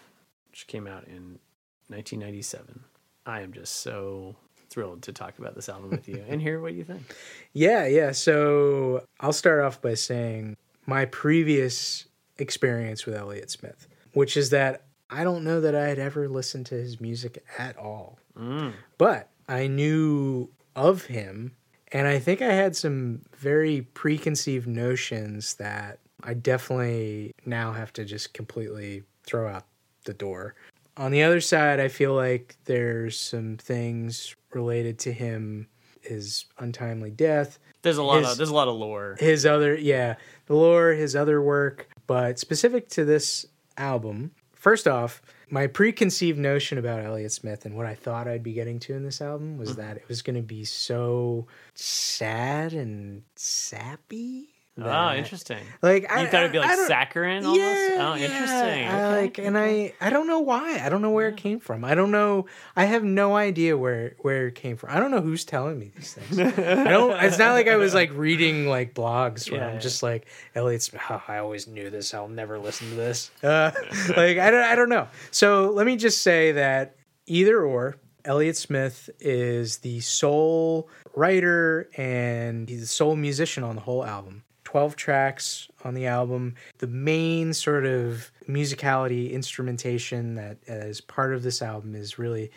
which 0.51 0.67
came 0.67 0.87
out 0.87 1.05
in 1.05 1.39
1997. 1.87 2.83
I 3.25 3.41
am 3.41 3.53
just 3.53 3.77
so 3.77 4.35
thrilled 4.69 5.03
to 5.03 5.13
talk 5.13 5.39
about 5.39 5.55
this 5.55 5.69
album 5.69 5.91
with 5.91 6.07
you 6.07 6.23
and 6.29 6.41
hear 6.41 6.61
what 6.61 6.73
you 6.73 6.83
think. 6.83 7.15
Yeah, 7.53 7.85
yeah. 7.85 8.11
So 8.11 9.03
I'll 9.19 9.33
start 9.33 9.63
off 9.63 9.81
by 9.81 9.93
saying 9.93 10.57
my 10.85 11.05
previous 11.05 12.05
experience 12.37 13.05
with 13.05 13.15
Elliott 13.15 13.49
Smith, 13.49 13.87
which 14.13 14.37
is 14.37 14.49
that 14.51 14.83
I 15.09 15.23
don't 15.23 15.43
know 15.43 15.61
that 15.61 15.75
I 15.75 15.87
had 15.87 15.99
ever 15.99 16.27
listened 16.27 16.65
to 16.67 16.75
his 16.75 16.99
music 16.99 17.43
at 17.57 17.77
all. 17.77 18.19
Mm. 18.37 18.73
But 18.97 19.29
I 19.47 19.67
knew 19.67 20.49
of 20.75 21.05
him, 21.05 21.55
and 21.91 22.07
I 22.07 22.19
think 22.19 22.41
I 22.41 22.51
had 22.53 22.75
some 22.75 23.21
very 23.37 23.81
preconceived 23.93 24.67
notions 24.67 25.55
that 25.55 25.99
I 26.23 26.33
definitely 26.33 27.33
now 27.45 27.71
have 27.73 27.93
to 27.93 28.05
just 28.05 28.33
completely 28.33 29.03
throw 29.25 29.47
out 29.47 29.65
the 30.05 30.13
door. 30.13 30.55
On 30.97 31.11
the 31.11 31.21
other 31.23 31.39
side, 31.41 31.79
I 31.79 31.87
feel 31.89 32.13
like 32.13 32.55
there's 32.65 33.19
some 33.19 33.57
things 33.57 34.35
related 34.53 34.97
to 34.99 35.13
him, 35.13 35.67
his 36.01 36.45
untimely 36.57 37.11
death, 37.11 37.59
There's 37.83 37.97
a 37.97 38.03
lot 38.03 38.19
His- 38.23 38.31
of 38.31 38.37
there's 38.37 38.49
a 38.49 38.55
lot 38.55 38.67
of 38.67 38.75
lore. 38.75 39.15
his 39.19 39.45
other 39.45 39.75
yeah 39.75 40.15
the 40.47 40.55
lore 40.55 40.91
his 40.93 41.15
other 41.15 41.41
work 41.41 41.87
but 42.07 42.39
specific 42.39 42.87
to 42.89 43.05
this 43.05 43.45
album 43.77 44.31
first 44.53 44.87
off 44.87 45.21
my 45.49 45.67
preconceived 45.67 46.37
notion 46.37 46.77
about 46.77 47.03
elliott 47.03 47.31
smith 47.31 47.65
and 47.65 47.75
what 47.75 47.85
i 47.85 47.95
thought 47.95 48.27
i'd 48.27 48.43
be 48.43 48.53
getting 48.53 48.79
to 48.79 48.93
in 48.93 49.03
this 49.03 49.21
album 49.21 49.57
was 49.57 49.73
mm. 49.73 49.75
that 49.77 49.97
it 49.97 50.07
was 50.07 50.21
going 50.21 50.35
to 50.35 50.41
be 50.41 50.65
so 50.65 51.47
sad 51.73 52.73
and 52.73 53.23
sappy 53.35 54.49
Oh, 54.79 55.13
interesting. 55.13 55.59
like 55.81 56.03
You 56.03 56.07
I, 56.11 56.25
thought 56.27 56.41
it'd 56.41 56.51
be 56.51 56.59
like 56.59 56.77
saccharine 56.87 57.43
almost? 57.45 57.59
yeah, 57.59 57.97
oh, 58.11 58.13
yeah. 58.15 58.25
interesting. 58.25 58.87
I 58.87 59.03
Okay. 59.07 59.21
like, 59.21 59.37
and 59.39 59.57
I, 59.57 59.93
I 59.99 60.09
don't 60.09 60.27
know 60.27 60.39
why. 60.39 60.79
I 60.83 60.89
don't 60.89 61.01
know 61.01 61.09
where 61.11 61.29
it 61.29 61.37
came 61.37 61.59
from. 61.59 61.83
I 61.83 61.95
don't 61.95 62.11
know. 62.11 62.45
I 62.75 62.85
have 62.85 63.03
no 63.03 63.35
idea 63.35 63.75
where 63.77 64.15
where 64.19 64.47
it 64.47 64.55
came 64.55 64.77
from. 64.77 64.91
I 64.91 64.99
don't 64.99 65.11
know 65.11 65.21
who's 65.21 65.45
telling 65.45 65.79
me 65.79 65.91
these 65.95 66.13
things. 66.13 66.39
I 66.39 66.83
don't. 66.89 67.11
It's 67.23 67.39
not 67.39 67.53
like 67.53 67.67
I 67.67 67.75
was 67.77 67.93
like 67.93 68.11
reading 68.13 68.67
like 68.67 68.93
blogs 68.93 69.49
where 69.51 69.61
Yeah, 69.61 69.67
I'm 69.67 69.73
yeah. 69.75 69.79
just 69.79 70.03
like 70.03 70.27
Elliott. 70.55 70.83
Smith, 70.83 71.01
"Oh, 71.09 71.23
I 71.27 71.37
always 71.39 71.67
knew 71.67 71.89
this. 71.89 72.13
I'll 72.13 72.27
never 72.27 72.59
listen 72.59 72.89
to 72.89 72.95
this. 72.95 73.31
Uh, 73.43 73.71
like 74.15 74.37
I 74.37 74.51
don't. 74.51 74.63
I 74.63 74.75
don't 74.75 74.89
know. 74.89 75.07
So 75.31 75.71
let 75.71 75.85
me 75.85 75.95
just 75.95 76.21
say 76.21 76.51
that 76.53 76.95
either 77.25 77.61
or. 77.63 77.97
Elliott 78.25 78.57
Smith 78.57 79.09
is 79.21 79.77
the 79.77 80.01
sole 80.01 80.89
writer 81.15 81.89
and 81.95 82.67
he's 82.67 82.81
the 82.81 82.85
sole 82.85 83.15
musician 83.15 83.63
on 83.63 83.75
the 83.75 83.81
whole 83.81 84.03
album. 84.05 84.43
12 84.77 84.95
tracks 84.95 85.67
on 85.83 85.95
the 85.95 86.05
album. 86.05 86.53
The 86.77 86.85
main 86.85 87.51
sort 87.51 87.87
of 87.87 88.29
musicality 88.47 89.31
instrumentation 89.31 90.35
that 90.35 90.59
is 90.67 91.01
part 91.01 91.33
of 91.33 91.41
this 91.41 91.63
album 91.63 91.95
is 91.95 92.19
really 92.19 92.51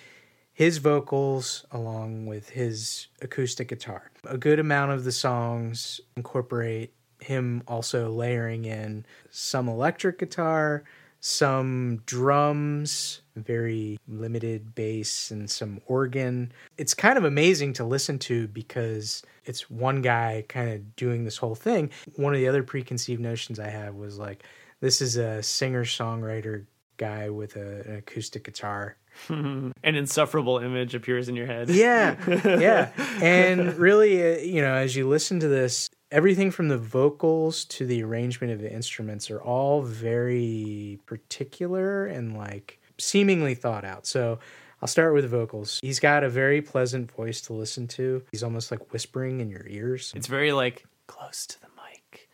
his 0.52 0.76
vocals 0.76 1.64
along 1.70 2.26
with 2.26 2.50
his 2.50 3.06
acoustic 3.22 3.68
guitar. 3.68 4.10
A 4.24 4.36
good 4.36 4.58
amount 4.58 4.92
of 4.92 5.04
the 5.04 5.12
songs 5.12 5.98
incorporate 6.14 6.92
him 7.20 7.62
also 7.66 8.10
layering 8.10 8.66
in 8.66 9.06
some 9.30 9.66
electric 9.66 10.18
guitar, 10.18 10.84
some 11.20 12.02
drums, 12.06 13.20
very 13.36 13.98
limited 14.08 14.74
bass, 14.74 15.30
and 15.30 15.50
some 15.50 15.80
organ. 15.86 16.52
It's 16.78 16.94
kind 16.94 17.18
of 17.18 17.24
amazing 17.24 17.74
to 17.74 17.84
listen 17.84 18.18
to 18.20 18.48
because 18.48 19.22
it's 19.44 19.70
one 19.70 20.02
guy 20.02 20.44
kind 20.48 20.70
of 20.70 20.96
doing 20.96 21.24
this 21.24 21.36
whole 21.36 21.54
thing. 21.54 21.90
One 22.16 22.34
of 22.34 22.40
the 22.40 22.48
other 22.48 22.62
preconceived 22.62 23.20
notions 23.20 23.60
I 23.60 23.68
have 23.68 23.94
was 23.94 24.18
like, 24.18 24.44
this 24.80 25.00
is 25.00 25.16
a 25.16 25.42
singer 25.42 25.84
songwriter 25.84 26.64
guy 26.96 27.30
with 27.30 27.56
a, 27.56 27.80
an 27.82 27.96
acoustic 27.96 28.44
guitar. 28.44 28.96
An 29.28 29.74
insufferable 29.82 30.58
image 30.58 30.94
appears 30.94 31.28
in 31.28 31.34
your 31.34 31.46
head. 31.46 31.68
Yeah, 31.68 32.16
yeah. 32.44 32.90
And 33.20 33.76
really, 33.76 34.22
uh, 34.22 34.38
you 34.38 34.62
know, 34.62 34.74
as 34.74 34.94
you 34.94 35.08
listen 35.08 35.40
to 35.40 35.48
this, 35.48 35.90
everything 36.10 36.50
from 36.50 36.68
the 36.68 36.78
vocals 36.78 37.64
to 37.66 37.86
the 37.86 38.02
arrangement 38.02 38.52
of 38.52 38.60
the 38.60 38.72
instruments 38.72 39.30
are 39.30 39.40
all 39.40 39.82
very 39.82 40.98
particular 41.06 42.06
and 42.06 42.36
like 42.36 42.80
seemingly 42.98 43.54
thought 43.54 43.84
out. 43.84 44.06
So 44.06 44.38
I'll 44.82 44.88
start 44.88 45.14
with 45.14 45.24
the 45.24 45.28
vocals. 45.28 45.78
He's 45.82 46.00
got 46.00 46.24
a 46.24 46.28
very 46.28 46.62
pleasant 46.62 47.10
voice 47.12 47.40
to 47.42 47.52
listen 47.52 47.86
to. 47.88 48.22
He's 48.32 48.42
almost 48.42 48.70
like 48.70 48.92
whispering 48.92 49.40
in 49.40 49.50
your 49.50 49.66
ears. 49.68 50.12
It's 50.16 50.26
very 50.26 50.52
like 50.52 50.84
close 51.06 51.46
to 51.46 51.60
the 51.60 51.68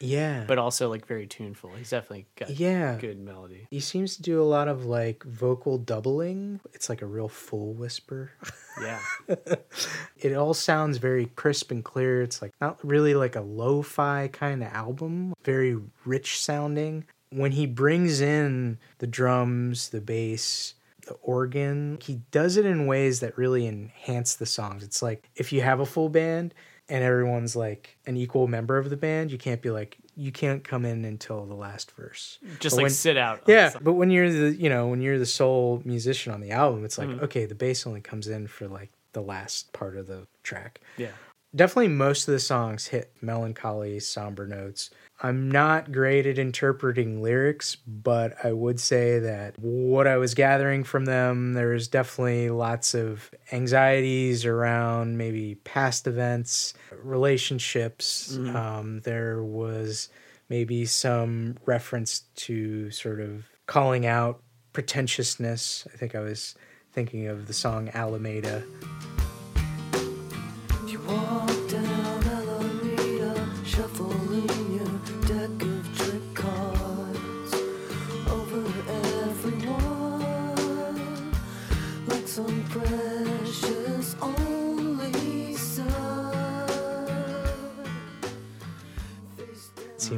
Yeah. 0.01 0.45
but 0.47 0.59
also 0.59 0.89
like 0.89 1.07
very 1.07 1.27
tuneful. 1.27 1.71
He's 1.77 1.91
definitely 1.91 2.27
got 2.37 2.51
yeah. 2.51 2.97
good 3.01 3.19
melody. 3.19 3.67
He 3.71 3.81
seems 3.81 4.17
to 4.17 4.23
do 4.23 4.41
a 4.41 4.45
lot 4.45 4.69
of 4.69 4.85
like 4.85 5.25
vocal 5.25 5.79
doubling. 5.79 6.61
It's 6.73 6.89
like 6.89 7.03
a 7.03 7.07
real 7.07 7.29
full 7.29 7.73
whisper. 7.73 8.33
Yeah. 8.81 9.01
it 10.19 10.35
all 10.35 10.55
sounds 10.55 10.99
very 10.99 11.27
crisp 11.37 11.71
and 11.71 11.85
clear. 11.85 12.23
It's 12.23 12.43
like 12.43 12.53
not 12.61 12.79
really 12.85 13.15
like 13.15 13.37
a 13.37 13.41
lo-fi 13.41 14.29
kind 14.29 14.63
of 14.63 14.73
album, 14.73 15.35
very 15.45 15.79
rich 16.05 16.41
sounding. 16.41 17.07
When 17.31 17.53
he 17.53 17.67
brings 17.67 18.21
in 18.21 18.79
the 18.99 19.07
drums, 19.07 19.89
the 19.89 20.01
bass, 20.01 20.75
the 21.07 21.15
organ, 21.15 21.99
he 22.03 22.21
does 22.31 22.57
it 22.57 22.67
in 22.67 22.87
ways 22.87 23.21
that 23.21 23.39
really 23.39 23.67
enhance 23.67 24.35
the 24.35 24.47
songs. 24.47 24.83
It's 24.83 25.03
like 25.03 25.29
if 25.37 25.53
you 25.53 25.63
have 25.63 25.81
a 25.81 25.87
full 25.87 26.09
band 26.09 26.55
and 26.89 27.03
everyone's 27.03 27.57
like 27.57 27.97
an 28.07 28.17
equal 28.17 28.47
member 28.47 28.79
of 28.79 28.91
the 28.91 28.97
band, 28.97 29.31
you 29.31 29.39
can't 29.39 29.63
be 29.63 29.71
like 29.71 29.99
you 30.17 30.33
can't 30.33 30.65
come 30.65 30.85
in 30.85 31.05
until 31.05 31.45
the 31.45 31.55
last 31.55 31.91
verse. 31.93 32.39
Just 32.59 32.75
But 32.75 32.77
like 32.77 32.83
when- 32.85 32.93
sit 32.93 33.17
out. 33.17 33.43
yeah, 33.47 33.73
but 33.81 33.95
when 33.95 34.11
you're 34.11 34.31
the 34.31 34.55
you 34.55 34.69
know 34.69 34.89
when 34.89 35.01
you're 35.01 35.19
the 35.19 35.27
sole 35.27 35.83
musician 35.85 36.33
on 36.33 36.41
the 36.41 36.53
album, 36.53 36.85
it's 36.85 36.99
like 36.99 37.09
mm-hmm. 37.09 37.25
okay, 37.25 37.45
the 37.47 37.55
bass 37.55 37.87
only 37.87 38.01
comes 38.01 38.29
in 38.29 38.47
for 38.47 38.69
like 38.69 38.91
the 39.13 39.23
last 39.23 39.73
part 39.73 39.97
of 39.97 40.07
the 40.07 40.27
track. 40.43 40.81
Yeah. 40.97 41.13
Definitely, 41.55 41.89
most 41.89 42.29
of 42.29 42.33
the 42.33 42.41
songs 42.41 42.87
hit 42.89 43.13
melancholy, 43.23 43.99
somber 44.01 44.47
notes. 44.47 44.91
I'm 45.23 45.51
not 45.51 45.93
great 45.93 46.27
at 46.27 46.39
interpreting 46.39 47.23
lyrics, 47.23 47.75
but 47.77 48.35
I 48.45 48.53
would 48.53 48.79
say 48.79 49.19
that 49.21 49.59
what 49.59 50.07
I 50.07 50.19
was 50.19 50.35
gathering 50.35 50.85
from 50.85 51.07
them, 51.07 51.55
there 51.55 51.69
was 51.69 51.89
definitely 51.89 52.51
lots 52.51 52.95
of 52.95 53.31
anxieties 53.51 54.45
around 54.45 55.17
maybe 55.17 55.55
past 55.65 56.07
events, 56.07 56.75
relationships. 57.03 58.37
Um, 58.57 59.01
there 59.01 59.43
was 59.43 60.11
maybe 60.51 60.85
some 60.85 61.57
reference 61.65 62.25
to 62.37 62.91
sort 62.91 63.21
of 63.21 63.47
calling 63.65 64.05
out 64.05 64.43
pretentiousness. 64.75 65.89
I 65.93 65.97
think 65.97 66.15
I 66.15 66.21
was 66.21 66.55
thinking 66.93 67.27
of 67.27 67.47
the 67.47 67.55
song 67.55 67.91
Alameda. 67.95 68.63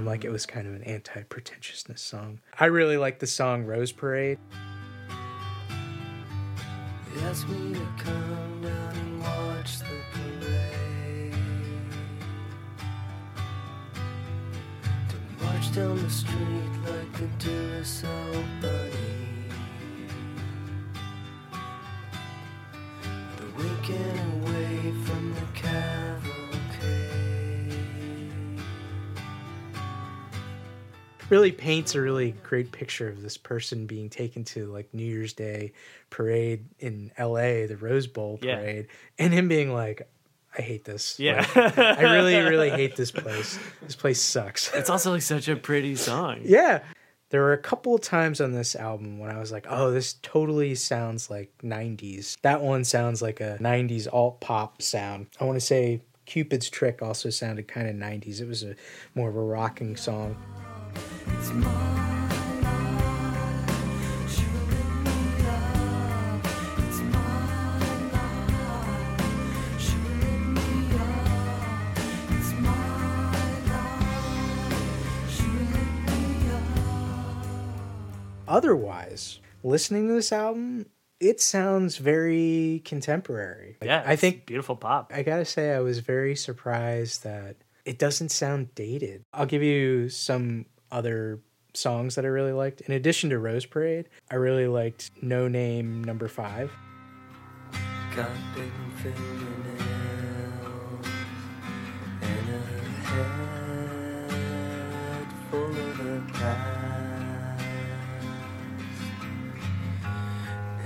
Like 0.08 0.24
it 0.24 0.30
was 0.30 0.46
kind 0.46 0.66
of 0.66 0.74
an 0.74 0.82
anti 0.82 1.22
pretentiousness 1.24 2.02
song. 2.02 2.40
I 2.58 2.66
really 2.66 2.96
like 2.96 3.18
the 3.20 3.26
song 3.26 3.64
Rose 3.64 3.92
Parade. 3.92 4.38
Down 15.74 16.02
the 16.02 16.10
street 16.10 16.72
like 16.86 17.38
Duracell. 17.38 18.42
The 23.36 23.46
weekend 23.56 24.48
away 24.48 24.92
Really 31.30 31.52
paints 31.52 31.94
a 31.94 32.00
really 32.00 32.32
great 32.42 32.72
picture 32.72 33.08
of 33.08 33.20
this 33.20 33.36
person 33.36 33.86
being 33.86 34.08
taken 34.08 34.44
to 34.44 34.66
like 34.72 34.92
New 34.94 35.04
Year's 35.04 35.34
Day 35.34 35.72
parade 36.08 36.64
in 36.78 37.10
LA, 37.18 37.66
the 37.66 37.76
Rose 37.78 38.06
Bowl 38.06 38.38
Yeah. 38.40 38.56
parade, 38.56 38.86
and 39.18 39.32
him 39.34 39.46
being 39.46 39.72
like, 39.74 40.08
I 40.58 40.62
hate 40.62 40.84
this. 40.84 41.20
Yeah. 41.20 41.46
Like, 41.54 41.78
I 41.78 42.14
really, 42.14 42.34
really 42.36 42.70
hate 42.70 42.96
this 42.96 43.10
place. 43.10 43.58
This 43.82 43.94
place 43.94 44.22
sucks. 44.22 44.72
It's 44.74 44.88
also 44.88 45.12
like 45.12 45.22
such 45.22 45.48
a 45.48 45.56
pretty 45.56 45.96
song. 45.96 46.40
Yeah. 46.44 46.80
There 47.30 47.42
were 47.42 47.52
a 47.52 47.58
couple 47.58 47.94
of 47.94 48.00
times 48.00 48.40
on 48.40 48.52
this 48.52 48.74
album 48.74 49.18
when 49.18 49.30
I 49.30 49.38
was 49.38 49.52
like, 49.52 49.66
oh, 49.68 49.90
this 49.90 50.14
totally 50.22 50.74
sounds 50.74 51.28
like 51.28 51.52
90s. 51.62 52.40
That 52.40 52.62
one 52.62 52.84
sounds 52.84 53.20
like 53.20 53.40
a 53.40 53.58
90s 53.60 54.08
alt 54.10 54.40
pop 54.40 54.80
sound. 54.80 55.26
I 55.38 55.44
want 55.44 55.56
to 55.60 55.64
say 55.64 56.00
Cupid's 56.24 56.70
Trick 56.70 57.02
also 57.02 57.28
sounded 57.28 57.68
kind 57.68 57.86
of 57.86 57.94
90s. 57.96 58.40
It 58.40 58.48
was 58.48 58.62
a 58.62 58.74
more 59.14 59.28
of 59.28 59.36
a 59.36 59.42
rocking 59.42 59.94
song. 59.94 60.36
Otherwise, 78.48 79.40
listening 79.62 80.08
to 80.08 80.14
this 80.14 80.32
album, 80.32 80.86
it 81.20 81.40
sounds 81.40 81.98
very 81.98 82.80
contemporary. 82.84 83.76
Like, 83.80 83.88
Yeah. 83.88 84.02
I 84.06 84.16
think 84.16 84.46
beautiful 84.46 84.74
pop. 84.74 85.12
I 85.14 85.22
gotta 85.22 85.44
say, 85.44 85.74
I 85.74 85.80
was 85.80 85.98
very 85.98 86.34
surprised 86.34 87.24
that 87.24 87.56
it 87.84 87.98
doesn't 87.98 88.30
sound 88.30 88.74
dated. 88.74 89.22
I'll 89.32 89.46
give 89.46 89.62
you 89.62 90.08
some 90.08 90.66
other 90.90 91.40
songs 91.74 92.14
that 92.14 92.24
I 92.24 92.28
really 92.28 92.52
liked. 92.52 92.80
In 92.82 92.92
addition 92.94 93.30
to 93.30 93.38
Rose 93.38 93.66
Parade, 93.66 94.08
I 94.30 94.36
really 94.36 94.66
liked 94.66 95.10
No 95.22 95.48
Name 95.48 96.02
Number 96.04 96.28
Five. 96.28 96.70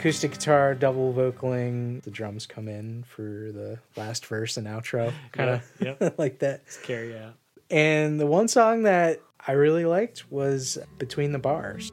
Acoustic 0.01 0.31
guitar, 0.31 0.73
double 0.73 1.13
vocaling. 1.13 2.01
The 2.01 2.09
drums 2.09 2.47
come 2.47 2.67
in 2.67 3.03
for 3.03 3.21
the 3.21 3.77
last 3.95 4.25
verse 4.25 4.57
and 4.57 4.65
outro. 4.65 5.13
Kind 5.31 5.51
of 5.51 5.71
Yeah, 5.79 5.93
yep. 6.01 6.15
like 6.17 6.39
that. 6.39 6.63
Carry 6.81 7.15
out. 7.15 7.35
And 7.69 8.19
the 8.19 8.25
one 8.25 8.47
song 8.47 8.81
that 8.81 9.21
I 9.47 9.51
really 9.51 9.85
liked 9.85 10.31
was 10.31 10.79
Between 10.97 11.33
the 11.33 11.37
Bars. 11.37 11.91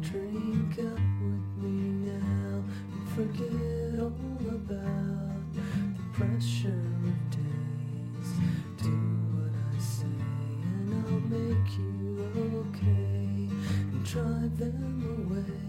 Drink 0.00 0.78
up 0.78 0.98
with 1.20 1.58
me 1.58 2.08
now 2.08 2.64
and 2.92 3.08
forget 3.10 4.00
all 4.00 4.54
about 4.54 5.52
the 5.52 5.60
pressure 6.14 6.68
of 7.04 7.30
days. 7.30 8.32
Do 8.78 8.88
what 9.34 9.52
I 9.52 9.78
say 9.78 10.06
and 10.06 10.94
I'll 10.94 11.20
make 11.28 11.76
you 11.76 12.64
okay 12.72 13.54
and 13.92 14.02
drive 14.02 14.56
them 14.56 15.28
away. 15.30 15.65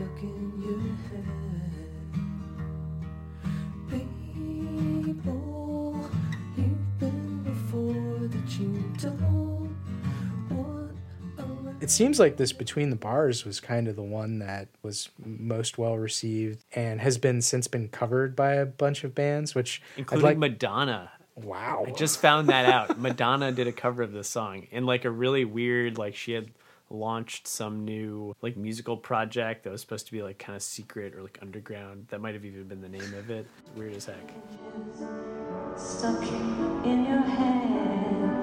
The 0.00 0.06
images 0.06 0.16
stuck 0.16 0.22
in 0.22 0.62
your 0.62 0.80
head. 1.10 1.26
People 5.04 6.10
you've 6.56 6.98
been 6.98 7.42
before 7.42 8.28
that 8.28 8.58
you 8.58 8.70
don't 8.98 9.76
want. 10.50 10.96
It 11.82 11.90
seems 11.90 12.18
like 12.18 12.36
this 12.38 12.52
Between 12.52 12.88
the 12.90 12.96
Bars 12.96 13.44
was 13.44 13.60
kind 13.60 13.88
of 13.88 13.96
the 13.96 14.02
one 14.02 14.38
that 14.38 14.68
was 14.82 15.10
most 15.24 15.76
well 15.76 15.98
received 15.98 16.64
and 16.74 17.00
has 17.00 17.18
been 17.18 17.42
since 17.42 17.68
been 17.68 17.88
covered 17.88 18.34
by 18.34 18.54
a 18.54 18.66
bunch 18.66 19.04
of 19.04 19.14
bands, 19.14 19.54
which 19.54 19.82
Including 19.96 20.24
like. 20.24 20.38
Madonna. 20.38 21.10
wow. 21.36 21.84
I 21.86 21.90
just 21.90 22.20
found 22.20 22.48
that 22.48 22.64
out. 22.66 22.98
Madonna 22.98 23.52
did 23.52 23.66
a 23.66 23.72
cover 23.72 24.02
of 24.02 24.12
this 24.12 24.28
song 24.30 24.66
in 24.70 24.86
like 24.86 25.04
a 25.04 25.10
really 25.10 25.44
weird, 25.44 25.98
like 25.98 26.14
she 26.16 26.32
had 26.32 26.50
launched 26.90 27.46
some 27.46 27.84
new 27.84 28.34
like 28.42 28.56
musical 28.56 28.96
project 28.96 29.64
that 29.64 29.70
was 29.70 29.80
supposed 29.80 30.06
to 30.06 30.12
be 30.12 30.22
like 30.22 30.38
kind 30.38 30.56
of 30.56 30.62
secret 30.62 31.14
or 31.14 31.22
like 31.22 31.38
underground. 31.40 32.06
That 32.10 32.20
might 32.20 32.34
have 32.34 32.44
even 32.44 32.64
been 32.64 32.80
the 32.80 32.88
name 32.88 33.14
of 33.14 33.30
it. 33.30 33.46
Weird 33.76 33.94
as 33.94 34.06
heck. 34.06 34.32
stuck 35.76 36.22
in 36.84 37.06
your 37.06 37.22
head. 37.22 38.40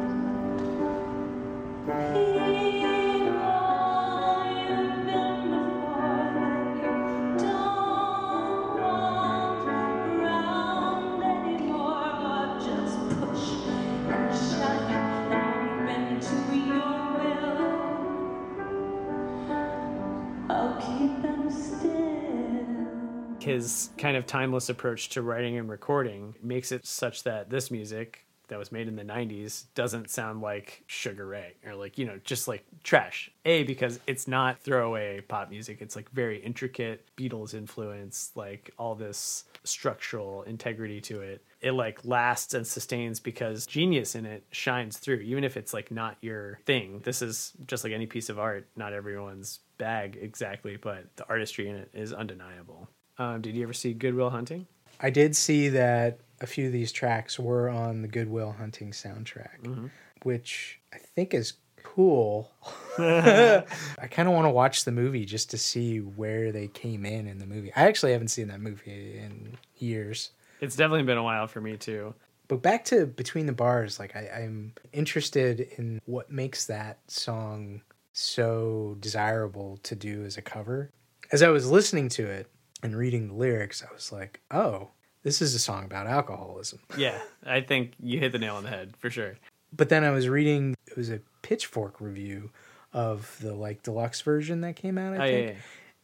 His 23.48 23.92
kind 23.98 24.18
of 24.18 24.26
timeless 24.26 24.68
approach 24.68 25.08
to 25.10 25.22
writing 25.22 25.58
and 25.58 25.70
recording 25.70 26.36
makes 26.44 26.74
it 26.74 26.86
such 26.86 27.24
that 27.24 27.50
this 27.50 27.72
music 27.72 28.26
that 28.50 28.60
was 28.60 28.74
made 28.74 28.90
in 28.90 28.98
the 28.98 29.04
90s 29.04 29.66
doesn't 29.74 30.10
sound 30.10 30.42
like 30.42 30.84
Sugar 30.88 31.26
Ray 31.26 31.54
or 31.66 31.74
like, 31.74 31.98
you 31.98 32.06
know, 32.06 32.20
just 32.26 32.48
like 32.48 32.66
trash. 32.84 33.32
A, 33.46 33.64
because 33.64 34.02
it's 34.06 34.28
not 34.28 34.60
throwaway 34.60 35.22
pop 35.22 35.50
music. 35.50 35.78
It's 35.80 35.96
like 35.96 36.10
very 36.12 36.40
intricate 36.40 37.06
Beatles 37.16 37.54
influence, 37.54 38.32
like 38.36 38.74
all 38.78 38.96
this 38.96 39.46
structural 39.64 40.44
integrity 40.44 41.00
to 41.02 41.22
it. 41.22 41.42
It 41.62 41.72
like 41.72 42.04
lasts 42.04 42.54
and 42.54 42.68
sustains 42.68 43.22
because 43.22 43.66
genius 43.66 44.16
in 44.16 44.26
it 44.26 44.44
shines 44.52 44.98
through, 44.98 45.20
even 45.20 45.46
if 45.46 45.56
it's 45.56 45.74
like 45.74 45.90
not 45.90 46.18
your 46.22 46.60
thing. 46.66 47.02
This 47.04 47.22
is 47.22 47.54
just 47.66 47.86
like 47.86 47.94
any 47.94 48.08
piece 48.08 48.28
of 48.28 48.40
art, 48.40 48.68
not 48.76 48.92
everyone's 48.94 49.60
bag 49.78 50.18
exactly, 50.22 50.76
but 50.76 51.06
the 51.16 51.28
artistry 51.30 51.70
in 51.70 51.78
it 51.78 51.90
is 51.94 52.12
undeniable. 52.12 52.90
Um, 53.20 53.42
did 53.42 53.56
you 53.56 53.64
ever 53.64 53.74
see 53.74 53.94
Good 53.94 54.16
Will 54.16 54.30
Hunting? 54.30 54.68
I 55.00 55.10
did 55.10 55.36
see 55.36 55.70
that 55.70 56.20
a 56.42 56.48
few 56.48 56.68
of 56.68 56.74
these 56.74 56.92
tracks 56.92 57.40
were 57.40 57.70
on 57.70 58.02
the 58.02 58.08
Good 58.08 58.30
Will 58.30 58.52
Hunting 58.52 58.92
soundtrack, 58.92 59.90
which 60.24 60.80
I 60.94 60.98
think 60.98 61.34
is 61.34 61.54
cool. 61.84 62.52
I 63.00 63.64
kind 64.12 64.28
of 64.28 64.34
want 64.34 64.46
to 64.46 64.52
watch 64.52 64.86
the 64.86 64.92
movie 64.92 65.26
just 65.26 65.50
to 65.52 65.58
see 65.58 66.00
where 66.00 66.52
they 66.52 66.68
came 66.68 67.06
in 67.06 67.28
in 67.28 67.40
the 67.40 67.46
movie. 67.46 67.72
I 67.76 67.88
actually 67.88 68.12
haven't 68.12 68.28
seen 68.30 68.48
that 68.50 68.62
movie 68.62 69.18
in 69.18 69.58
years. 69.78 70.32
It's 70.62 70.76
definitely 70.76 71.04
been 71.04 71.18
a 71.18 71.24
while 71.24 71.48
for 71.48 71.62
me 71.62 71.78
too. 71.78 72.14
But 72.48 72.62
back 72.62 72.86
to 72.86 73.06
Between 73.06 73.46
the 73.46 73.54
Bars, 73.54 74.00
like 74.00 74.16
I, 74.16 74.30
I'm 74.44 74.74
interested 74.94 75.60
in 75.78 76.00
what 76.06 76.32
makes 76.32 76.66
that 76.68 77.00
song 77.08 77.82
so 78.14 78.96
desirable 79.00 79.80
to 79.84 79.96
do 79.96 80.24
as 80.24 80.38
a 80.38 80.42
cover. 80.42 80.90
As 81.32 81.44
I 81.44 81.50
was 81.50 81.70
listening 81.70 82.10
to 82.10 82.26
it 82.26 82.48
and 82.84 82.96
reading 82.96 83.28
the 83.28 83.34
lyrics, 83.34 83.84
I 83.88 83.94
was 83.94 84.12
like, 84.12 84.40
oh, 84.52 84.90
this 85.24 85.42
is 85.42 85.56
a 85.56 85.60
song 85.60 85.84
about 85.86 86.08
alcoholism. 86.08 86.80
Yeah, 86.98 87.20
I 87.46 87.62
think 87.62 87.94
you 88.02 88.20
hit 88.20 88.32
the 88.32 88.40
nail 88.40 88.56
on 88.56 88.64
the 88.64 88.70
head 88.70 88.96
for 88.98 89.10
sure. 89.10 89.36
But 89.76 89.90
then 89.90 90.04
I 90.04 90.12
was 90.12 90.30
reading, 90.30 90.76
it 90.88 90.96
was 90.96 91.10
a 91.10 91.20
Pitchfork 91.42 92.00
review 92.00 92.52
of 92.94 93.38
the 93.42 93.54
like 93.54 93.84
deluxe 93.84 94.22
version 94.22 94.62
that 94.62 94.76
came 94.76 94.98
out, 94.98 95.14
I 95.14 95.18
Oh, 95.18 95.26
yeah, 95.26 95.32
think. 95.32 95.50
yeah. 95.50 95.56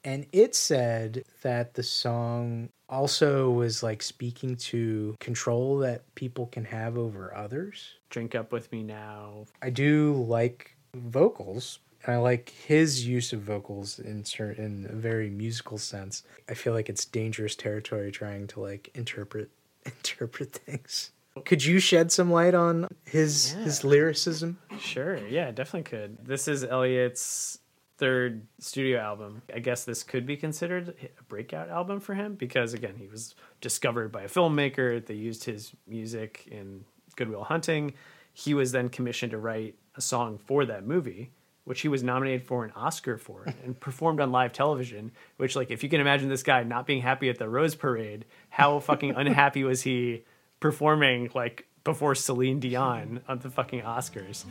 And 0.06 0.26
it 0.34 0.54
said 0.54 1.24
that 1.44 1.76
the 1.76 1.84
song 1.84 2.68
also 2.90 3.50
was 3.52 3.82
like 3.82 4.04
speaking 4.04 4.58
to 4.58 5.16
control 5.22 5.78
that 5.80 6.14
people 6.16 6.48
can 6.48 6.66
have 6.66 6.98
over 6.98 7.34
others. 7.34 7.94
Drink 8.10 8.36
up 8.36 8.52
with 8.52 8.70
me 8.74 8.84
now. 8.84 9.46
I 9.62 9.70
do 9.70 10.26
like 10.28 10.76
vocals. 10.94 11.80
And 12.04 12.16
I 12.16 12.18
like 12.20 12.50
his 12.50 13.06
use 13.06 13.34
of 13.34 13.42
vocals 13.42 14.00
in 14.00 14.26
certain 14.26 14.86
in 14.86 14.92
a 14.92 14.96
very 14.96 15.30
musical 15.30 15.78
sense. 15.78 16.24
I 16.50 16.54
feel 16.54 16.74
like 16.74 16.89
it's 16.89 17.06
dangerous 17.06 17.56
territory 17.56 18.12
trying 18.12 18.48
to 18.48 18.60
like 18.60 18.89
interpret 18.94 19.50
interpret 19.86 20.54
things. 20.54 21.12
Could 21.46 21.66
you 21.66 21.80
shed 21.80 22.12
some 22.12 22.32
light 22.32 22.54
on 22.54 22.88
his 23.06 23.52
his 23.52 23.84
lyricism? 23.84 24.60
Sure, 24.80 25.18
yeah, 25.28 25.52
definitely 25.52 25.89
could. 25.89 26.18
This 26.26 26.48
is 26.48 26.63
Elliott's 26.63 27.60
third 27.98 28.46
studio 28.60 29.00
album. 29.00 29.42
I 29.54 29.60
guess 29.60 29.84
this 29.86 30.04
could 30.04 30.26
be 30.26 30.36
considered 30.36 30.96
a 31.20 31.24
breakout 31.24 31.70
album 31.70 32.00
for 32.00 32.13
him 32.13 32.36
because 32.36 32.74
again, 32.74 32.96
he 32.98 33.08
was 33.08 33.36
discovered 33.62 34.12
by 34.12 34.24
a 34.24 34.28
filmmaker. 34.28 35.04
They 35.04 35.13
used 35.16 35.44
his 35.44 35.72
music 35.88 36.48
in 36.52 36.84
Good 37.16 37.30
Will 37.30 37.44
Hunting. 37.44 37.94
He 38.34 38.54
was 38.54 38.72
then 38.72 38.89
commissioned 38.89 39.32
to 39.32 39.38
write 39.38 39.76
a 39.96 40.02
song 40.02 40.38
for 40.38 40.66
that 40.66 40.86
movie, 40.86 41.32
which 41.65 41.82
he 41.82 41.88
was 41.88 42.04
nominated 42.04 42.43
for 42.43 42.65
an 42.65 42.71
Oscar 42.76 43.17
for 43.17 43.45
and 43.63 43.80
performed 43.80 44.19
on 44.19 44.32
live 44.32 44.54
television. 44.54 45.12
Which, 45.38 45.56
like, 45.56 45.71
if 45.71 45.84
you 45.84 45.89
can 45.89 46.02
imagine 46.02 46.30
this 46.30 46.43
guy 46.43 46.63
not 46.63 46.86
being 46.86 47.02
happy 47.02 47.30
at 47.30 47.38
the 47.38 47.47
Rose 47.47 47.76
Parade, 47.76 48.26
how 48.49 48.80
fucking 48.80 49.12
unhappy 49.15 49.63
was 49.63 49.84
he 49.84 50.23
performing 50.60 51.30
like 51.34 51.67
before 51.84 52.15
Celine 52.15 52.60
Dion 52.60 53.21
on 53.28 53.39
the 53.39 53.49
fucking 53.49 53.82
Oscars? 53.82 54.45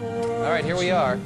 All 0.00 0.40
right, 0.50 0.64
here 0.64 0.76
we 0.76 0.90
are. 0.90 1.16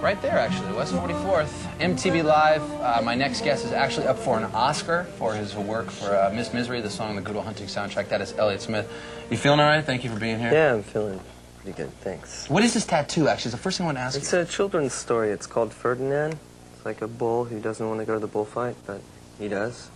Right 0.00 0.20
there, 0.20 0.38
actually, 0.38 0.72
West 0.74 0.92
44th, 0.92 1.48
MTV 1.78 2.22
Live. 2.22 2.62
Uh, 2.80 3.00
my 3.02 3.14
next 3.14 3.42
guest 3.42 3.64
is 3.64 3.72
actually 3.72 4.06
up 4.06 4.18
for 4.18 4.36
an 4.36 4.44
Oscar 4.52 5.04
for 5.18 5.34
his 5.34 5.54
work 5.56 5.90
for 5.90 6.14
uh, 6.14 6.30
Miss 6.34 6.52
Misery, 6.52 6.80
the 6.80 6.90
song 6.90 7.10
on 7.10 7.16
the 7.16 7.22
Good 7.22 7.34
Will 7.34 7.42
Hunting 7.42 7.66
soundtrack. 7.66 8.08
That 8.08 8.20
is 8.20 8.34
Elliott 8.36 8.60
Smith. 8.60 8.92
You 9.30 9.36
feeling 9.36 9.60
all 9.60 9.66
right? 9.66 9.84
Thank 9.84 10.04
you 10.04 10.10
for 10.10 10.20
being 10.20 10.38
here. 10.38 10.52
Yeah, 10.52 10.74
I'm 10.74 10.82
feeling 10.82 11.20
pretty 11.64 11.76
good, 11.82 11.92
thanks. 12.00 12.48
What 12.48 12.62
is 12.62 12.74
this 12.74 12.86
tattoo, 12.86 13.28
actually? 13.28 13.50
It's 13.50 13.56
the 13.56 13.62
first 13.62 13.78
thing 13.78 13.86
I 13.86 13.88
want 13.88 13.98
to 13.98 14.02
ask 14.02 14.16
It's 14.18 14.32
you. 14.32 14.40
a 14.40 14.44
children's 14.44 14.92
story. 14.92 15.30
It's 15.30 15.46
called 15.46 15.72
Ferdinand. 15.72 16.38
It's 16.76 16.84
like 16.84 17.02
a 17.02 17.08
bull 17.08 17.44
who 17.44 17.58
doesn't 17.60 17.86
want 17.86 18.00
to 18.00 18.06
go 18.06 18.14
to 18.14 18.20
the 18.20 18.26
bullfight, 18.26 18.76
but 18.86 19.00
he 19.38 19.48
does. 19.48 19.88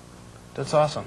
That's 0.54 0.74
awesome. 0.74 1.04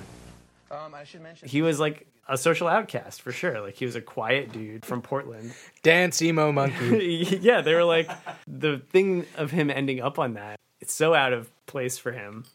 Um, 0.69 0.93
I 0.95 1.04
should 1.04 1.21
mention. 1.21 1.50
he 1.50 1.62
was 1.62 1.80
like 1.80 2.08
a 2.30 2.38
social 2.38 2.67
outcast 2.67 3.21
for 3.21 3.32
sure. 3.34 3.60
Like 3.60 3.76
he 3.76 3.86
was 3.86 3.95
a 3.95 4.02
quiet 4.02 4.54
dude 4.54 4.86
from 4.86 5.02
Portland. 5.02 5.54
Dance 5.84 6.21
emo 6.21 6.52
monkey. 6.54 7.39
yeah, 7.41 7.62
they 7.62 7.74
were 7.74 7.84
like 7.84 8.10
the 8.47 8.78
thing 8.78 9.26
of 9.36 9.52
him 9.52 9.69
ending 9.69 10.00
up 10.00 10.17
on 10.19 10.36
that. 10.36 10.56
It's 10.80 10.93
so 10.93 11.13
out 11.13 11.34
of 11.34 11.50
place 11.65 11.97
for 11.97 12.12
him. 12.13 12.45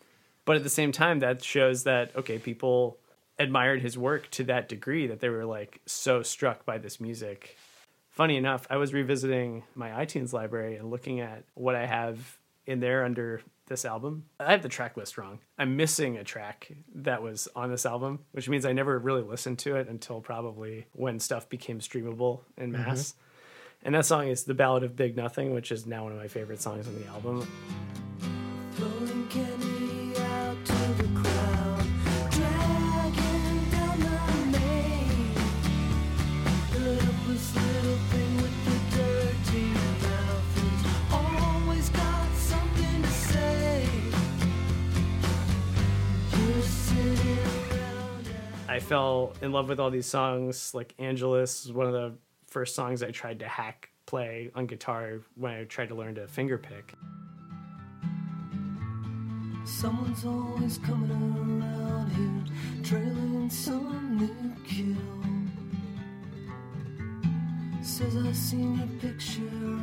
But 0.47 0.57
at 0.57 0.63
the 0.63 0.71
same 0.71 0.93
time 0.93 1.19
that 1.21 1.45
shows 1.45 1.83
that 1.85 2.17
okay, 2.17 2.39
people 2.39 2.97
admired 3.39 3.83
his 3.83 3.99
work 3.99 4.31
to 4.31 4.45
that 4.45 4.67
degree 4.69 5.09
that 5.09 5.21
they 5.21 5.29
were 5.29 5.45
like 5.45 5.81
so 5.85 6.23
struck 6.23 6.65
by 6.65 6.79
this 6.79 6.99
music. 7.01 7.59
Funny 8.17 8.39
enough, 8.39 8.67
I 8.71 8.79
was 8.79 8.95
revisiting 8.95 9.65
my 9.75 9.91
iTunes 9.91 10.33
library 10.33 10.77
and 10.77 10.91
looking 10.91 11.21
at 11.21 11.45
what 11.53 11.75
I 11.75 11.85
have 11.85 12.39
in 12.65 12.81
there 12.81 13.05
under 13.05 13.43
this 13.67 13.85
album. 13.85 14.25
I 14.41 14.53
have 14.53 14.63
the 14.63 14.71
track 14.71 14.97
list 14.97 15.19
wrong. 15.19 15.41
I'm 15.59 15.77
missing 15.77 16.17
a 16.17 16.25
track 16.25 16.73
that 16.95 17.23
was 17.23 17.47
on 17.55 17.71
this 17.71 17.85
album, 17.85 18.21
which 18.33 18.49
means 18.49 18.65
I 18.65 18.73
never 18.73 18.99
really 18.99 19.21
listened 19.21 19.59
to 19.61 19.77
it 19.77 19.87
until 19.89 20.23
probably 20.23 20.87
when 20.95 21.21
stuff 21.21 21.51
became 21.51 21.81
streamable 21.81 22.41
in 22.57 22.73
mm-hmm. 22.73 22.89
mass. 22.89 23.17
And 23.83 23.95
that 23.95 24.07
song 24.07 24.29
is 24.29 24.45
The 24.45 24.55
Ballad 24.55 24.83
of 24.83 24.97
Big 24.97 25.15
Nothing, 25.15 25.53
which 25.53 25.71
is 25.71 25.85
now 25.85 26.05
one 26.05 26.13
of 26.13 26.19
my 26.19 26.29
favorite 26.29 26.63
songs 26.63 26.89
on 26.89 26.99
the 26.99 27.07
album. 27.09 27.47
I 48.77 48.79
fell 48.79 49.33
in 49.41 49.53
love 49.53 49.71
with 49.71 49.81
all 49.81 49.89
these 49.89 50.05
songs. 50.05 50.75
Like 50.75 50.95
Angeles 50.99 51.67
one 51.71 51.87
of 51.87 51.95
the 51.95 52.13
first 52.47 52.75
songs 52.75 53.03
I 53.03 53.11
tried 53.11 53.39
to 53.39 53.49
hack 53.49 53.89
play 54.05 54.51
on 54.55 54.67
guitar 54.67 55.21
when 55.35 55.55
I 55.55 55.65
tried 55.65 55.89
to 55.89 55.95
learn 55.95 56.17
to 56.17 56.29
finger 56.29 56.59
pick. 56.59 56.93
Someone's 59.65 60.27
always 60.27 60.77
coming 60.77 61.11
around 61.11 62.11
here, 62.11 62.85
trailing 62.85 63.49
some 63.49 64.19
new 64.19 64.55
kill. 64.67 64.95
Says 67.83 68.15
I 68.15 68.33
seen 68.33 68.77
your 68.77 68.89
picture 69.01 69.41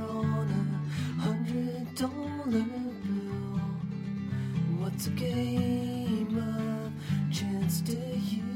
on 0.07 0.77
a 1.17 1.21
hundred 1.23 1.95
dollar 1.95 2.61
bill. 2.61 3.59
What's 4.77 5.07
a 5.07 5.09
game 5.09 6.39
chance 7.31 7.81
to? 7.81 8.52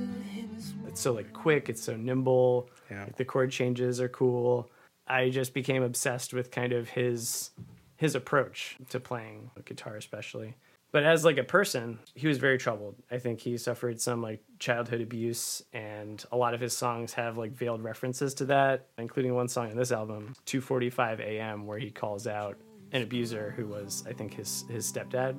Him 1.06 1.12
as 1.12 1.16
well? 1.16 1.18
It's 1.18 1.26
so 1.26 1.32
like 1.32 1.34
quick, 1.34 1.70
it's 1.70 1.82
so 1.82 1.96
nimble. 1.96 2.70
Yeah. 2.90 3.04
Like 3.04 3.18
the 3.18 3.26
chord 3.26 3.52
changes 3.52 4.02
are 4.02 4.10
cool. 4.10 4.70
I 5.08 5.30
just 5.30 5.54
became 5.54 5.84
obsessed 5.84 6.34
with 6.34 6.52
kind 6.52 6.74
of 6.74 6.90
his 6.90 7.52
his 7.98 8.16
approach 8.16 8.78
to 8.90 9.00
playing 9.00 9.52
guitar 9.66 9.96
especially. 9.96 10.56
But 10.92 11.04
as 11.04 11.26
like 11.26 11.38
a 11.38 11.44
person, 11.44 12.00
he 12.16 12.28
was 12.28 12.38
very 12.38 12.58
troubled. 12.58 12.96
I 13.12 13.18
think 13.18 13.40
he 13.42 13.58
suffered 13.58 14.00
some 14.00 14.22
like 14.22 14.42
childhood 14.60 15.02
abuse 15.02 15.62
and 15.74 16.24
a 16.32 16.38
lot 16.38 16.54
of 16.54 16.62
his 16.62 16.76
songs 16.76 17.14
have 17.14 17.38
like 17.38 17.52
veiled 17.52 17.84
references 17.84 18.34
to 18.36 18.46
that, 18.46 18.88
including 18.98 19.36
one 19.36 19.48
song 19.48 19.70
on 19.70 19.78
this 19.78 19.92
album, 19.92 20.34
2:45 20.46 21.20
a.m. 21.20 21.66
where 21.66 21.80
he 21.80 21.92
calls 21.92 22.28
out 22.28 22.58
an 22.94 23.02
abuser 23.02 23.54
who 23.58 23.68
was, 23.68 24.04
I 24.08 24.14
think, 24.14 24.34
his 24.34 24.66
his 24.70 24.92
stepdad. 24.92 25.36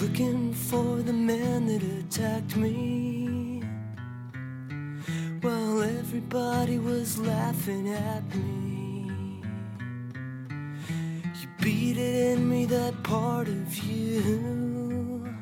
Looking 0.00 0.52
for 0.52 0.96
the 0.96 1.12
man 1.12 1.66
that 1.66 1.82
attacked 1.82 2.56
me. 2.56 3.19
Everybody 6.12 6.80
was 6.80 7.20
laughing 7.20 7.88
at 7.90 8.34
me. 8.34 9.12
You 11.40 11.48
beat 11.60 11.96
it 11.96 12.32
in 12.32 12.50
me, 12.50 12.64
that 12.64 13.00
part 13.04 13.46
of 13.46 13.78
you. 13.84 15.32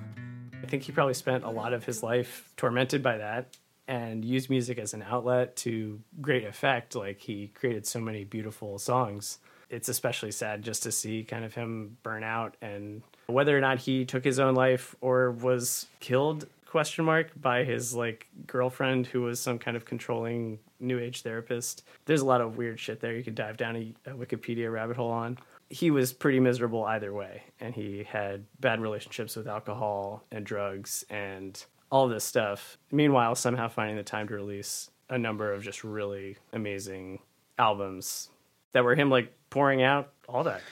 I 0.63 0.67
think 0.67 0.83
he 0.83 0.93
probably 0.93 1.15
spent 1.15 1.45
a 1.45 1.49
lot 1.49 1.73
of 1.73 1.87
his 1.87 2.03
life 2.03 2.53
tormented 2.59 3.03
by 3.03 3.17
that 3.17 3.57
and 3.87 4.23
used 4.23 4.51
music 4.51 4.77
as 4.77 4.93
an 4.93 5.03
outlet 5.09 5.57
to 5.57 6.03
great 6.21 6.45
effect. 6.45 6.95
Like 6.95 7.23
he 7.23 7.47
created 7.55 7.87
so 7.87 7.99
many 7.99 8.25
beautiful 8.25 8.79
songs. 8.79 9.39
It's 9.71 9.89
especially 9.89 10.33
sad 10.33 10.61
just 10.61 10.83
to 10.83 10.93
see 10.93 11.25
kind 11.25 11.47
of 11.47 11.55
him 11.55 11.97
burn 12.03 12.23
out 12.23 12.59
and 12.61 13.01
whether 13.27 13.57
or 13.57 13.63
not 13.63 13.79
he 13.79 14.05
took 14.05 14.23
his 14.23 14.39
own 14.39 14.55
life 14.55 14.95
or 15.01 15.31
was 15.31 15.87
killed 15.99 16.47
question 16.69 17.05
mark 17.05 17.31
by 17.41 17.65
his 17.65 17.95
like 17.95 18.27
girlfriend 18.47 19.07
who 19.07 19.23
was 19.23 19.41
some 19.41 19.59
kind 19.59 19.77
of 19.77 19.85
controlling 19.85 20.59
new 20.81 20.99
age 20.99 21.23
therapist. 21.23 21.83
There's 22.05 22.21
a 22.21 22.27
lot 22.27 22.41
of 22.41 22.57
weird 22.57 22.79
shit 22.79 23.01
there 23.01 23.17
you 23.17 23.25
could 23.25 23.35
dive 23.35 23.57
down 23.57 23.77
a, 23.77 23.95
a 24.11 24.15
Wikipedia 24.15 24.73
rabbit 24.73 24.97
hole 24.97 25.11
on 25.11 25.39
he 25.71 25.91
was 25.91 26.13
pretty 26.13 26.41
miserable 26.41 26.85
either 26.85 27.13
way 27.13 27.43
and 27.61 27.75
he 27.75 28.05
had 28.05 28.45
bad 28.61 28.81
relationships 28.81 29.37
with 29.37 29.47
alcohol 29.47 30.25
and 30.31 30.47
drugs 30.47 31.05
and 31.11 31.65
all 31.91 32.09
this 32.09 32.25
stuff 32.25 32.79
meanwhile 32.91 33.35
somehow 33.35 33.69
finding 33.69 33.97
the 33.97 34.03
time 34.03 34.29
to 34.29 34.35
release 34.35 34.91
a 35.11 35.19
number 35.19 35.53
of 35.53 35.63
just 35.63 35.85
really 35.85 36.37
amazing 36.53 37.19
albums 37.59 38.31
that 38.73 38.85
were 38.85 38.95
him 38.95 39.11
like 39.11 39.33
pouring 39.51 39.83
out 39.83 40.13
all 40.29 40.45
that 40.45 40.63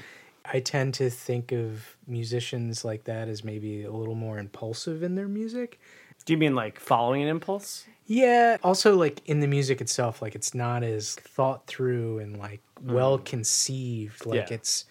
I 0.53 0.61
tend 0.61 0.95
to 0.95 1.11
think 1.11 1.53
of 1.53 1.97
musicians 2.07 2.85
like 2.85 3.05
that 3.05 3.29
as 3.29 3.45
maybe 3.45 3.85
a 3.85 3.93
little 3.93 4.15
more 4.15 4.39
impulsive 4.39 5.03
in 5.03 5.15
their 5.15 5.29
music. 5.29 5.81
do 6.25 6.33
you 6.33 6.37
mean 6.39 6.55
like 6.55 6.79
following 6.81 7.23
an 7.23 7.29
impulse 7.29 7.87
Yeah. 8.07 8.57
Also, 8.63 8.97
like 8.97 9.21
in 9.27 9.41
the 9.41 9.49
music 9.49 9.81
itself, 9.81 10.23
like 10.23 10.35
it's 10.35 10.55
not 10.55 10.83
as 10.83 11.17
thought 11.17 11.67
through 11.67 12.21
and 12.21 12.39
like 12.39 12.61
hmm. 12.81 12.93
well 12.93 13.19
conceived. 13.19 14.25
Like 14.27 14.51
Yeah. 14.51 14.57
it's 14.57 14.85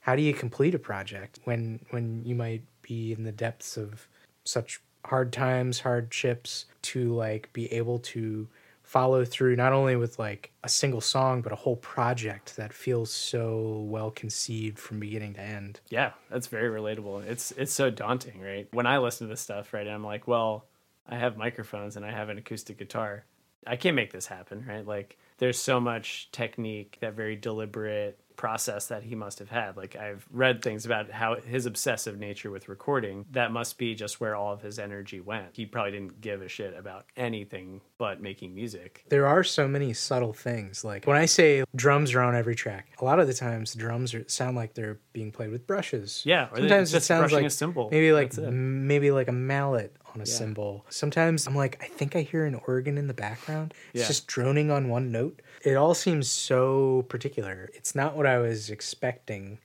how 0.00 0.16
do 0.16 0.22
you 0.22 0.34
complete 0.34 0.74
a 0.74 0.78
project 0.78 1.38
when 1.44 1.80
when 1.90 2.22
you 2.24 2.34
might 2.34 2.62
be 2.82 3.12
in 3.12 3.24
the 3.24 3.32
depths 3.32 3.76
of 3.76 4.08
such 4.44 4.80
hard 5.04 5.32
times, 5.32 5.80
hardships 5.80 6.66
to 6.82 7.14
like 7.14 7.52
be 7.52 7.72
able 7.72 7.98
to 7.98 8.48
follow 8.92 9.24
through 9.24 9.56
not 9.56 9.72
only 9.72 9.96
with 9.96 10.18
like 10.18 10.52
a 10.62 10.68
single 10.68 11.00
song 11.00 11.40
but 11.40 11.50
a 11.50 11.56
whole 11.56 11.76
project 11.76 12.56
that 12.56 12.74
feels 12.74 13.10
so 13.10 13.86
well 13.88 14.10
conceived 14.10 14.78
from 14.78 15.00
beginning 15.00 15.32
to 15.32 15.40
end. 15.40 15.80
yeah 15.88 16.10
that's 16.30 16.46
very 16.46 16.68
relatable. 16.68 17.24
It's 17.24 17.52
it's 17.52 17.72
so 17.72 17.88
daunting 17.88 18.38
right? 18.42 18.68
When 18.72 18.84
i 18.86 18.98
listen 18.98 19.26
to 19.26 19.32
this 19.32 19.40
stuff 19.40 19.72
right 19.72 19.88
i'm 19.88 20.04
like 20.04 20.28
well 20.28 20.66
i 21.08 21.16
have 21.16 21.38
microphones 21.38 21.96
and 21.96 22.04
i 22.04 22.10
have 22.12 22.28
an 22.28 22.36
acoustic 22.36 22.76
guitar. 22.76 23.24
I 23.66 23.76
can't 23.76 23.96
make 23.96 24.12
this 24.12 24.26
happen 24.26 24.66
right? 24.68 24.86
Like 24.86 25.16
there's 25.38 25.58
so 25.58 25.80
much 25.80 26.28
technique 26.30 26.98
that 27.00 27.14
very 27.14 27.34
deliberate 27.36 28.20
process 28.36 28.86
that 28.88 29.02
he 29.02 29.14
must 29.14 29.38
have 29.38 29.48
had 29.50 29.76
like 29.76 29.94
i've 29.96 30.26
read 30.30 30.62
things 30.62 30.84
about 30.86 31.10
how 31.10 31.36
his 31.36 31.66
obsessive 31.66 32.18
nature 32.18 32.50
with 32.50 32.68
recording 32.68 33.24
that 33.30 33.52
must 33.52 33.78
be 33.78 33.94
just 33.94 34.20
where 34.20 34.34
all 34.34 34.52
of 34.52 34.62
his 34.62 34.78
energy 34.78 35.20
went 35.20 35.46
he 35.52 35.66
probably 35.66 35.92
didn't 35.92 36.20
give 36.20 36.42
a 36.42 36.48
shit 36.48 36.74
about 36.76 37.04
anything 37.16 37.80
but 37.98 38.20
making 38.20 38.54
music 38.54 39.04
there 39.08 39.26
are 39.26 39.44
so 39.44 39.68
many 39.68 39.92
subtle 39.92 40.32
things. 40.32 40.84
Like 40.84 41.06
when 41.06 41.16
I 41.16 41.26
say 41.26 41.64
drums 41.76 42.14
are 42.14 42.20
on 42.20 42.34
every 42.34 42.54
track, 42.54 42.88
a 43.00 43.04
lot 43.04 43.20
of 43.20 43.26
the 43.26 43.34
times 43.34 43.72
the 43.72 43.78
drums 43.78 44.14
are, 44.14 44.26
sound 44.28 44.56
like 44.56 44.74
they're 44.74 44.98
being 45.12 45.30
played 45.30 45.50
with 45.50 45.66
brushes. 45.66 46.22
Yeah, 46.24 46.48
sometimes 46.54 46.92
it 46.94 47.02
sounds 47.02 47.32
like 47.32 47.44
a 47.44 47.50
cymbal. 47.50 47.88
maybe 47.90 48.12
like 48.12 48.30
That's 48.30 48.38
it. 48.38 48.46
m- 48.48 48.86
maybe 48.86 49.10
like 49.10 49.28
a 49.28 49.32
mallet 49.32 49.94
on 50.14 50.16
a 50.16 50.18
Yeah. 50.20 50.24
cymbal. 50.24 50.84
Sometimes 50.88 51.46
I'm 51.46 51.54
like, 51.54 51.82
I 51.82 51.86
think 51.86 52.16
I 52.16 52.22
hear 52.22 52.44
an 52.44 52.60
organ 52.66 52.98
in 52.98 53.06
the 53.06 53.14
background. 53.14 53.74
It's 53.92 54.02
Yeah. 54.02 54.08
just 54.08 54.26
droning 54.26 54.70
on 54.70 54.88
one 54.88 55.12
note. 55.12 55.40
It 55.64 55.76
all 55.76 55.94
seems 55.94 56.30
so 56.30 57.04
particular. 57.08 57.70
It's 57.74 57.94
not 57.94 58.16
what 58.16 58.26
I 58.26 58.38
was 58.38 58.68
expecting. 58.70 59.58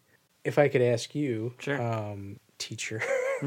If 0.43 0.57
I 0.59 0.67
could 0.67 0.81
ask 0.81 1.13
you, 1.15 1.53
Sure. 1.59 1.81
um, 1.81 2.39
teacher. 2.59 3.01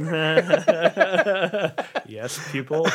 yes 2.06 2.38
pupil 2.52 2.86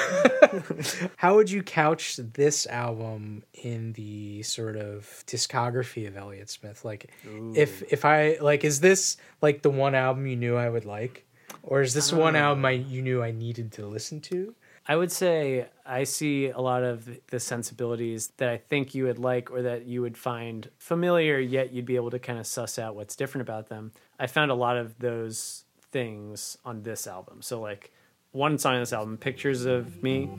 How 1.17 1.35
would 1.35 1.49
you 1.51 1.61
couch 1.63 2.17
this 2.33 2.65
album 2.67 3.43
in 3.53 3.91
the 3.93 4.41
sort 4.43 4.77
of 4.77 5.23
discography 5.27 6.07
of 6.07 6.15
Elliott 6.15 6.49
Smith? 6.49 6.85
Like, 6.85 7.11
if 7.53 7.83
if 7.91 8.05
I 8.05 8.37
like, 8.39 8.63
is 8.63 8.79
this 8.79 9.17
like 9.41 9.61
the 9.61 9.69
one 9.69 9.93
album 9.95 10.25
you 10.27 10.35
knew 10.37 10.55
I 10.55 10.69
would 10.69 10.85
like, 10.85 11.25
or 11.63 11.81
is 11.81 11.93
this 11.93 12.13
one 12.13 12.35
album 12.37 12.63
I 12.65 12.71
you 12.71 13.01
knew 13.01 13.21
I 13.21 13.31
needed 13.31 13.71
to 13.73 13.85
listen 13.85 14.21
to? 14.21 14.53
I 14.87 14.95
would 14.95 15.11
say 15.11 15.67
I 15.83 16.03
see 16.03 16.49
a 16.49 16.59
lot 16.59 16.83
of 16.83 17.09
the 17.31 17.39
sensibilities 17.39 18.27
that 18.37 18.49
I 18.49 18.57
think 18.57 18.93
you 18.93 19.05
would 19.05 19.17
like 19.17 19.49
or 19.49 19.63
that 19.63 19.85
you 19.85 20.01
would 20.01 20.17
find 20.17 20.69
familiar, 20.77 21.39
yet 21.39 21.73
you'd 21.73 21.85
be 21.85 21.95
able 21.95 22.11
to 22.11 22.19
kind 22.19 22.37
of 22.37 22.45
suss 22.45 22.77
out 22.77 22.95
what's 22.95 23.15
different 23.15 23.41
about 23.41 23.67
them. 23.67 23.93
I 24.19 24.27
found 24.27 24.51
a 24.51 24.55
lot 24.55 24.77
of 24.77 24.99
those 24.99 25.63
things 25.91 26.57
on 26.63 26.83
this 26.83 27.07
album. 27.07 27.41
So, 27.41 27.61
like, 27.61 27.91
one 28.31 28.59
song 28.59 28.75
on 28.75 28.81
this 28.81 28.93
album, 28.93 29.17
Pictures 29.17 29.65
of 29.65 30.03
Me, 30.03 30.29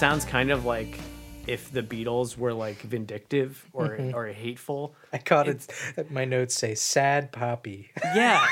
sounds 0.00 0.24
kind 0.24 0.50
of 0.50 0.64
like 0.64 0.98
if 1.46 1.70
the 1.72 1.82
Beatles 1.82 2.38
were 2.38 2.54
like 2.54 2.80
vindictive 2.80 3.68
or, 3.74 3.88
mm-hmm. 3.88 4.16
or 4.16 4.28
hateful. 4.28 4.94
I 5.12 5.18
caught 5.18 5.46
it. 5.46 5.66
Uh, 5.98 6.04
my 6.08 6.24
notes 6.24 6.54
say 6.54 6.74
"sad 6.74 7.32
poppy." 7.32 7.90
Yeah. 8.14 8.42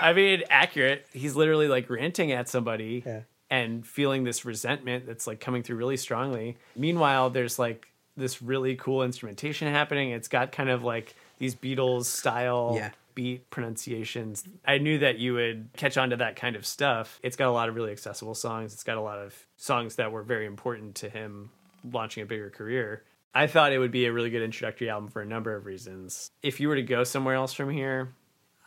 I 0.00 0.14
mean, 0.14 0.42
accurate. 0.48 1.06
He's 1.12 1.36
literally 1.36 1.68
like 1.68 1.90
ranting 1.90 2.32
at 2.32 2.48
somebody 2.48 3.02
Yeah. 3.04 3.20
and 3.50 3.86
feeling 3.86 4.24
this 4.24 4.46
resentment 4.46 5.06
that's 5.06 5.26
like 5.26 5.38
coming 5.38 5.62
through 5.62 5.76
really 5.76 5.98
strongly. 5.98 6.56
Meanwhile, 6.74 7.28
there's 7.28 7.58
like 7.58 7.88
this 8.16 8.40
really 8.40 8.74
cool 8.76 9.02
instrumentation 9.02 9.68
happening. 9.70 10.10
It's 10.12 10.28
got 10.28 10.50
kind 10.50 10.70
of 10.70 10.82
like 10.82 11.14
these 11.38 11.54
Beatles 11.54 12.06
style 12.06 12.72
Yeah. 12.74 12.90
Beat 13.16 13.50
pronunciations. 13.50 14.44
I 14.64 14.78
knew 14.78 14.98
that 14.98 15.18
you 15.18 15.34
would 15.34 15.70
catch 15.76 15.96
on 15.96 16.10
to 16.10 16.16
that 16.18 16.36
kind 16.36 16.54
of 16.54 16.64
stuff. 16.64 17.18
It's 17.24 17.34
got 17.34 17.48
a 17.48 17.50
lot 17.50 17.68
of 17.68 17.74
really 17.74 17.90
accessible 17.90 18.36
songs. 18.36 18.72
It's 18.72 18.84
got 18.84 18.98
a 18.98 19.00
lot 19.00 19.18
of 19.18 19.34
songs 19.56 19.96
that 19.96 20.12
were 20.12 20.22
very 20.22 20.46
important 20.46 20.94
to 20.96 21.08
him 21.08 21.50
launching 21.82 22.22
a 22.22 22.26
bigger 22.26 22.50
career. 22.50 23.02
I 23.34 23.48
thought 23.48 23.72
it 23.72 23.78
would 23.78 23.90
be 23.90 24.06
a 24.06 24.12
really 24.12 24.30
good 24.30 24.42
introductory 24.42 24.88
album 24.88 25.08
for 25.08 25.22
a 25.22 25.26
number 25.26 25.56
of 25.56 25.66
reasons. 25.66 26.30
If 26.42 26.60
you 26.60 26.68
were 26.68 26.76
to 26.76 26.82
go 26.82 27.02
somewhere 27.02 27.34
else 27.34 27.52
from 27.52 27.70
here, 27.70 28.14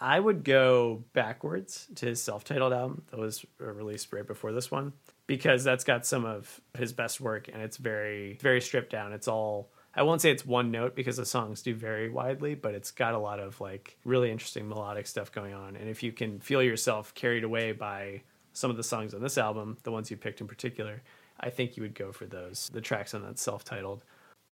I 0.01 0.19
would 0.19 0.43
go 0.43 1.03
backwards 1.13 1.87
to 1.95 2.07
his 2.07 2.21
self-titled 2.21 2.73
album 2.73 3.03
that 3.11 3.19
was 3.19 3.45
released 3.59 4.11
right 4.11 4.25
before 4.25 4.51
this 4.51 4.71
one 4.71 4.93
because 5.27 5.63
that's 5.63 5.83
got 5.83 6.05
some 6.05 6.25
of 6.25 6.59
his 6.77 6.93
best 6.93 7.19
work 7.19 7.49
and 7.51 7.61
it's 7.61 7.77
very 7.77 8.37
very 8.41 8.61
stripped 8.61 8.91
down. 8.91 9.11
It's 9.13 9.27
all 9.27 9.71
I 9.95 10.03
won't 10.03 10.21
say 10.21 10.31
it's 10.31 10.45
one 10.45 10.71
note 10.71 10.95
because 10.95 11.17
the 11.17 11.25
songs 11.25 11.61
do 11.61 11.73
vary 11.73 12.09
widely, 12.09 12.55
but 12.55 12.75
it's 12.75 12.91
got 12.91 13.13
a 13.13 13.19
lot 13.19 13.39
of 13.39 13.59
like 13.59 13.97
really 14.05 14.31
interesting 14.31 14.69
melodic 14.69 15.07
stuff 15.07 15.31
going 15.31 15.53
on. 15.53 15.75
And 15.75 15.89
if 15.89 16.03
you 16.03 16.11
can 16.11 16.39
feel 16.39 16.61
yourself 16.61 17.13
carried 17.15 17.43
away 17.43 17.71
by 17.71 18.21
some 18.53 18.69
of 18.69 18.77
the 18.77 18.83
songs 18.83 19.13
on 19.13 19.21
this 19.21 19.37
album, 19.37 19.77
the 19.83 19.91
ones 19.91 20.11
you 20.11 20.17
picked 20.17 20.41
in 20.41 20.47
particular, 20.47 21.01
I 21.39 21.49
think 21.49 21.75
you 21.75 21.83
would 21.83 21.95
go 21.95 22.11
for 22.11 22.25
those. 22.25 22.69
The 22.73 22.81
tracks 22.81 23.13
on 23.13 23.23
that 23.23 23.39
self-titled. 23.39 24.03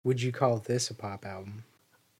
Would 0.03 0.21
you 0.21 0.31
call 0.31 0.59
this 0.59 0.89
a 0.89 0.93
pop 0.93 1.25
album? 1.25 1.63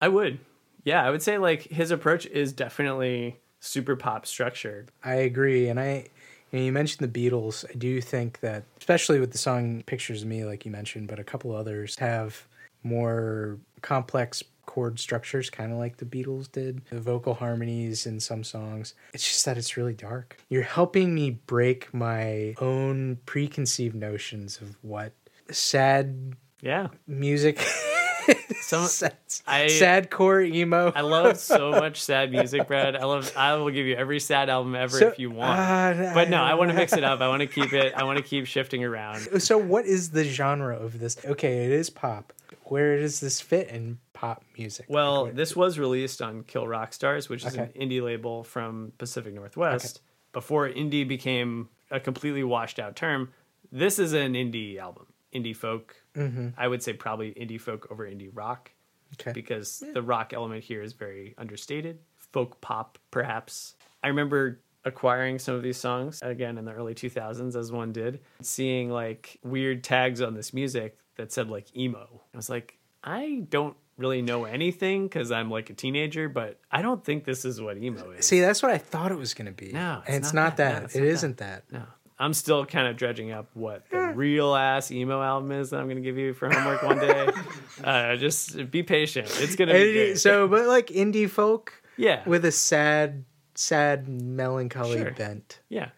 I 0.02 0.08
would. 0.08 0.40
Yeah, 0.84 1.04
I 1.04 1.10
would 1.10 1.22
say 1.22 1.38
like 1.38 1.64
his 1.64 1.92
approach 1.92 2.26
is 2.26 2.52
definitely 2.52 3.40
super 3.60 3.96
pop 3.96 4.26
structured. 4.26 4.92
I 5.04 5.16
agree, 5.16 5.68
and 5.68 5.80
I. 5.80 6.08
You, 6.52 6.60
know, 6.60 6.66
you 6.66 6.72
mentioned 6.72 7.12
the 7.12 7.30
Beatles. 7.30 7.66
I 7.70 7.74
do 7.74 8.00
think 8.02 8.40
that, 8.42 8.64
especially 8.78 9.20
with 9.20 9.32
the 9.32 9.38
song 9.38 9.84
"Pictures 9.86 10.22
of 10.22 10.28
Me," 10.28 10.46
like 10.46 10.66
you 10.66 10.72
mentioned, 10.72 11.08
but 11.08 11.20
a 11.20 11.24
couple 11.24 11.56
others 11.56 11.98
have 11.98 12.48
more 12.86 13.58
complex 13.82 14.42
chord 14.66 15.00
structures, 15.00 15.50
kind 15.50 15.72
of 15.72 15.78
like 15.78 15.98
the 15.98 16.06
Beatles 16.06 16.52
did. 16.52 16.82
The 16.90 17.00
vocal 17.02 17.34
harmonies 17.36 18.06
in 18.06 18.20
some 18.20 18.44
songs. 18.44 18.94
It's 19.14 19.24
just 19.28 19.46
that 19.46 19.58
it's 19.58 19.78
really 19.78 19.94
dark. 19.94 20.38
You're 20.50 20.64
helping 20.64 21.14
me 21.14 21.32
break 21.32 21.94
my 21.94 22.56
own 22.60 23.18
preconceived 23.26 23.96
notions 23.96 24.60
of 24.62 24.78
what 24.82 25.14
sad 25.52 26.36
Yeah. 26.62 26.88
music 27.08 27.60
Some- 28.62 28.86
sad, 28.88 29.16
I- 29.48 29.68
sad 29.68 30.10
core 30.10 30.42
emo. 30.42 30.92
I 30.96 31.02
love 31.02 31.38
so 31.38 31.72
much 31.72 32.02
sad 32.02 32.32
music, 32.32 32.68
Brad. 32.68 32.96
I 32.96 33.04
love. 33.06 33.32
I 33.38 33.54
will 33.56 33.70
give 33.70 33.86
you 33.86 33.96
every 33.96 34.20
sad 34.20 34.50
album 34.50 34.76
ever 34.76 34.98
So- 34.98 35.08
if 35.08 35.20
you 35.20 35.30
want. 35.32 35.60
uh, 35.60 36.12
but 36.14 36.30
no, 36.30 36.42
I 36.42 36.54
want 36.56 36.72
to 36.72 36.76
mix 36.78 36.94
it 36.94 37.04
up. 37.04 37.22
I 37.22 37.28
want 37.28 37.42
to 37.42 37.48
keep 37.48 37.74
it. 37.74 37.94
I 37.96 38.04
want 38.04 38.18
to 38.18 38.24
keep 38.24 38.46
shifting 38.48 38.84
around. 38.84 39.28
So, 39.46 39.58
what 39.58 39.86
is 39.86 40.10
the 40.12 40.24
genre 40.24 40.76
of 40.76 41.00
this? 41.00 41.18
Okay, 41.24 41.66
it 41.66 41.72
is 41.72 41.90
pop. 41.90 42.34
Where 42.64 42.98
does 42.98 43.20
this 43.20 43.40
fit 43.42 43.70
in 43.70 44.00
pop 44.14 44.44
music? 44.58 44.88
Well, 44.90 45.26
Like, 45.26 45.36
this 45.36 45.56
was 45.56 45.78
released 45.78 46.22
on 46.22 46.44
Kill 46.44 46.68
Rock 46.68 46.94
Stars, 46.94 47.30
which 47.30 47.46
is 47.46 47.54
Okay. 47.56 47.70
an 47.76 47.90
indie 47.90 48.02
label 48.02 48.44
from 48.44 48.92
Pacific 48.98 49.34
Northwest. 49.36 50.02
Before 50.34 50.68
indie 50.68 51.08
became 51.08 51.70
a 51.92 52.00
completely 52.00 52.44
washed 52.44 52.80
out 52.80 52.96
term, 52.96 53.32
this 53.72 54.00
is 54.00 54.14
an 54.14 54.34
indie 54.34 54.78
album. 54.80 55.06
Indie 55.36 55.56
folk. 55.56 55.96
Mm-hmm. 56.16 56.50
I 56.58 56.68
would 56.68 56.82
say 56.82 56.94
probably 56.94 57.32
indie 57.34 57.60
folk 57.60 57.88
over 57.92 58.06
indie 58.10 58.30
rock 58.34 58.72
okay. 59.20 59.32
because 59.34 59.84
the 59.94 60.02
rock 60.02 60.34
element 60.34 60.64
here 60.64 60.82
is 60.82 60.94
very 60.94 61.36
understated. 61.38 62.00
Folk 62.32 62.62
pop, 62.62 62.98
perhaps. 63.12 63.76
I 64.04 64.08
remember 64.08 64.60
acquiring 64.86 65.40
some 65.40 65.56
of 65.56 65.64
these 65.64 65.78
songs 65.78 66.20
again 66.22 66.58
in 66.58 66.66
the 66.66 66.72
early 66.72 66.94
2000s, 66.94 67.56
as 67.56 67.72
one 67.72 67.92
did, 67.92 68.22
seeing 68.42 68.90
like 68.90 69.40
weird 69.44 69.84
tags 69.84 70.22
on 70.22 70.34
this 70.36 70.54
music 70.54 70.98
that 71.16 71.32
said 71.32 71.50
like 71.50 71.76
emo. 71.76 72.22
I 72.34 72.38
was 72.38 72.50
like, 72.50 72.78
I 73.04 73.44
don't 73.50 73.76
really 73.98 74.22
know 74.22 74.46
anything 74.46 75.04
because 75.08 75.32
I'm 75.32 75.50
like 75.50 75.70
a 75.70 75.74
teenager, 75.74 76.28
but 76.30 76.60
I 76.72 76.82
don't 76.82 77.04
think 77.04 77.24
this 77.24 77.46
is 77.46 77.62
what 77.62 77.78
emo 77.78 78.12
is. 78.12 78.26
See, 78.26 78.42
that's 78.42 78.62
what 78.62 78.72
I 78.72 78.78
thought 78.78 79.12
it 79.12 79.18
was 79.18 79.34
going 79.34 79.46
to 79.48 79.52
be. 79.52 79.72
No, 79.72 80.00
it's 80.02 80.10
and 80.10 80.18
it's 80.24 80.34
not 80.34 80.44
not, 80.44 80.58
that. 80.58 80.74
that. 80.74 80.80
No, 80.80 80.86
it's 80.86 80.96
It 80.96 81.00
not 81.00 81.06
that. 81.06 81.12
isn't 81.14 81.38
that. 81.38 81.64
no. 81.72 81.84
I'm 82.18 82.34
still 82.34 82.66
kind 82.66 82.88
of 82.88 82.96
dredging 82.96 83.32
up 83.32 83.50
what 83.54 83.90
the 83.90 84.00
real 84.16 84.56
ass 84.56 84.90
emo 84.92 85.22
album 85.22 85.52
is 85.52 85.72
that 85.72 85.80
I'm 85.80 85.86
going 85.88 85.98
to 85.98 86.02
give 86.02 86.18
you 86.18 86.34
for 86.34 86.50
homework 86.50 86.82
one 86.84 87.00
day. 87.00 87.30
uh, 87.84 88.16
just 88.16 88.72
be 88.72 88.84
patient. 88.84 89.28
It's 89.42 89.56
going 89.56 89.68
to 89.68 89.74
be 89.74 89.94
great. 89.94 90.20
so, 90.20 90.48
but 90.48 90.66
like 90.68 90.88
indie 90.88 91.30
folk 91.30 91.74
yeah, 91.98 92.24
with 92.28 92.46
a 92.46 92.52
sad, 92.52 93.26
sad, 93.56 94.08
melancholy 94.08 94.98
Sure. 95.00 95.12
bent. 95.12 95.60
yeah. 95.70 95.90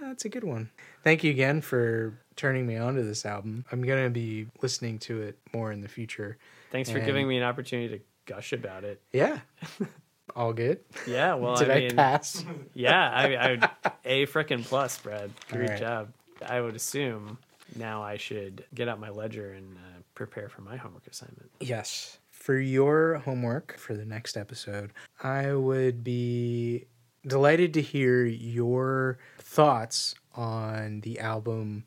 That's 0.00 0.24
a 0.24 0.28
good 0.28 0.44
one. 0.44 0.70
Thank 1.02 1.24
you 1.24 1.30
again 1.32 1.60
for 1.60 2.16
turning 2.36 2.64
me 2.66 2.76
on 2.76 2.94
to 2.94 3.02
this 3.02 3.26
album. 3.26 3.64
I'm 3.72 3.82
going 3.82 4.04
to 4.04 4.10
be 4.10 4.46
listening 4.62 4.98
to 5.00 5.22
it 5.22 5.38
more 5.52 5.72
in 5.72 5.80
the 5.80 5.88
future. 5.88 6.36
Thanks 6.70 6.90
for 6.90 6.98
And- 6.98 7.06
giving 7.06 7.26
me 7.26 7.38
an 7.38 7.42
opportunity 7.42 7.98
to 7.98 8.04
gush 8.32 8.52
about 8.52 8.84
it. 8.84 9.00
Yeah. 9.12 9.40
All 10.36 10.52
good. 10.52 10.80
Yeah, 11.06 11.34
well, 11.36 11.56
Did 11.56 11.70
I 11.70 11.74
I, 11.74 11.78
mean, 11.80 11.96
pass? 11.96 12.44
yeah, 12.74 13.10
I, 13.10 13.34
I 13.34 13.50
would, 13.52 13.64
a 14.04 14.26
frickin' 14.26 14.64
plus, 14.64 14.98
Brad. 14.98 15.30
Great 15.50 15.70
right. 15.70 15.80
job. 15.80 16.12
I 16.46 16.60
would 16.60 16.76
assume 16.76 17.38
now 17.74 18.02
I 18.02 18.18
should 18.18 18.64
get 18.74 18.86
out 18.86 19.00
my 19.00 19.08
ledger 19.08 19.52
and 19.52 19.76
uh, 19.76 20.00
prepare 20.14 20.50
for 20.50 20.60
my 20.60 20.76
homework 20.76 21.06
assignment. 21.06 21.50
Yes. 21.60 22.18
For 22.30 22.58
your 22.58 23.14
homework 23.14 23.78
for 23.78 23.94
the 23.94 24.04
next 24.04 24.36
episode, 24.36 24.92
I 25.22 25.54
would 25.54 26.04
be 26.04 26.84
delighted 27.26 27.72
to 27.74 27.82
hear 27.82 28.24
your 28.24 29.18
thoughts 29.38 30.14
on 30.34 31.00
the 31.00 31.18
album 31.18 31.84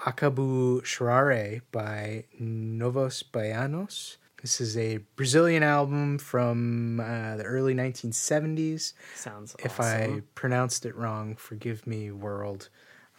Acabou 0.00 0.82
Chorare 0.82 1.62
by 1.72 2.24
Novos 2.38 3.22
Baianos. 3.24 4.18
This 4.48 4.62
is 4.62 4.78
a 4.78 4.96
Brazilian 5.14 5.62
album 5.62 6.16
from 6.16 7.00
uh, 7.00 7.36
the 7.36 7.42
early 7.42 7.74
1970s. 7.74 8.94
Sounds 9.14 9.54
awesome. 9.54 9.66
If 9.66 9.78
awesome. 9.78 10.14
I 10.14 10.22
pronounced 10.34 10.86
it 10.86 10.96
wrong, 10.96 11.36
forgive 11.36 11.86
me, 11.86 12.10
world. 12.12 12.70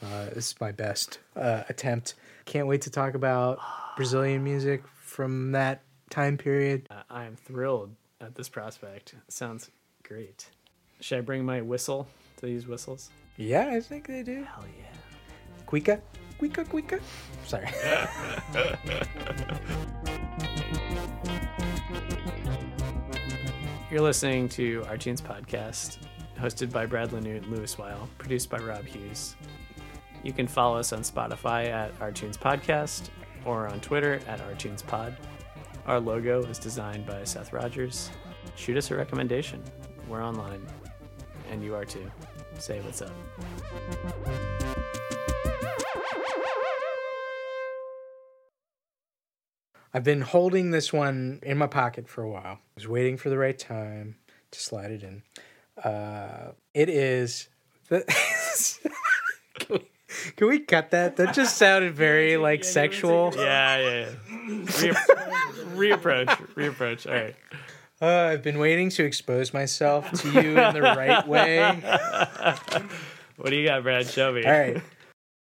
Uh, 0.01 0.25
this 0.33 0.47
is 0.47 0.55
my 0.59 0.71
best 0.71 1.19
uh, 1.35 1.65
attempt. 1.69 2.15
Can't 2.45 2.65
wait 2.65 2.81
to 2.81 2.89
talk 2.89 3.13
about 3.13 3.59
Brazilian 3.95 4.43
music 4.43 4.81
from 4.87 5.51
that 5.51 5.83
time 6.09 6.35
period. 6.35 6.87
Uh, 6.89 7.03
I 7.11 7.25
am 7.25 7.35
thrilled 7.35 7.93
at 8.19 8.33
this 8.33 8.49
prospect. 8.49 9.13
Sounds 9.27 9.69
great. 10.01 10.49
Should 10.99 11.19
I 11.19 11.21
bring 11.21 11.45
my 11.45 11.61
whistle 11.61 12.07
to 12.37 12.49
use 12.49 12.65
whistles? 12.65 13.11
Yeah, 13.37 13.69
I 13.71 13.81
think 13.81 14.07
they 14.07 14.23
do. 14.23 14.45
Hell 14.45 14.65
yeah. 14.79 15.65
Cuica, 15.67 16.01
cuica, 16.39 16.65
cuica. 16.65 16.99
Sorry. 17.45 17.67
You're 23.91 24.01
listening 24.01 24.47
to 24.49 24.81
ourTunes 24.81 25.19
podcast, 25.19 25.97
hosted 26.39 26.71
by 26.71 26.85
Brad 26.85 27.09
Lanoot 27.09 27.37
and 27.37 27.47
Louis 27.47 27.75
Weil, 27.75 28.07
produced 28.19 28.47
by 28.47 28.59
Rob 28.59 28.85
Hughes. 28.85 29.35
You 30.21 30.31
can 30.31 30.45
follow 30.45 30.77
us 30.77 30.93
on 30.93 30.99
Spotify 30.99 31.69
at 31.69 31.97
ourTunes 31.97 32.37
Podcast 32.37 33.09
or 33.45 33.67
on 33.67 33.79
Twitter 33.79 34.19
at 34.27 34.41
ourTunes 34.41 34.85
Pod. 34.85 35.17
Our 35.87 35.99
logo 35.99 36.43
is 36.43 36.59
designed 36.59 37.07
by 37.07 37.23
Seth 37.23 37.51
Rogers. 37.51 38.11
Shoot 38.55 38.77
us 38.77 38.91
a 38.91 38.95
recommendation. 38.95 39.63
We're 40.07 40.23
online, 40.23 40.67
and 41.49 41.63
you 41.63 41.73
are 41.73 41.85
too. 41.85 42.11
Say 42.59 42.81
what's 42.81 43.01
up. 43.01 43.11
I've 49.93 50.03
been 50.03 50.21
holding 50.21 50.71
this 50.71 50.93
one 50.93 51.39
in 51.43 51.57
my 51.57 51.67
pocket 51.67 52.07
for 52.07 52.23
a 52.23 52.29
while. 52.29 52.43
I 52.43 52.75
was 52.75 52.87
waiting 52.87 53.17
for 53.17 53.29
the 53.29 53.37
right 53.37 53.57
time 53.57 54.15
to 54.51 54.59
slide 54.59 54.91
it 54.91 55.03
in. 55.03 55.23
Uh, 55.83 56.51
it 56.73 56.89
is. 56.89 57.49
The 57.87 58.03
can, 59.59 59.67
we, 59.77 59.87
can 60.35 60.47
we 60.47 60.59
cut 60.59 60.91
that? 60.91 61.15
That 61.15 61.33
just 61.33 61.57
sounded 61.57 61.95
very 61.95 62.37
like 62.37 62.63
sexual. 62.63 63.33
Yeah, 63.35 63.77
yeah. 63.77 64.09
yeah. 64.81 65.03
Re- 65.73 65.91
reapproach, 65.91 66.27
reapproach. 66.53 67.07
All 67.07 67.13
right. 67.13 67.35
Uh, 68.01 68.31
I've 68.31 68.43
been 68.43 68.59
waiting 68.59 68.89
to 68.91 69.03
expose 69.03 69.53
myself 69.53 70.09
to 70.21 70.31
you 70.31 70.57
in 70.57 70.73
the 70.73 70.81
right 70.81 71.27
way. 71.27 71.83
What 73.39 73.51
do 73.51 73.55
you 73.55 73.65
got, 73.65 73.83
Brad? 73.83 74.05
Show 74.05 74.33
me. 74.33 74.43
All 74.43 74.51
right. 74.51 74.81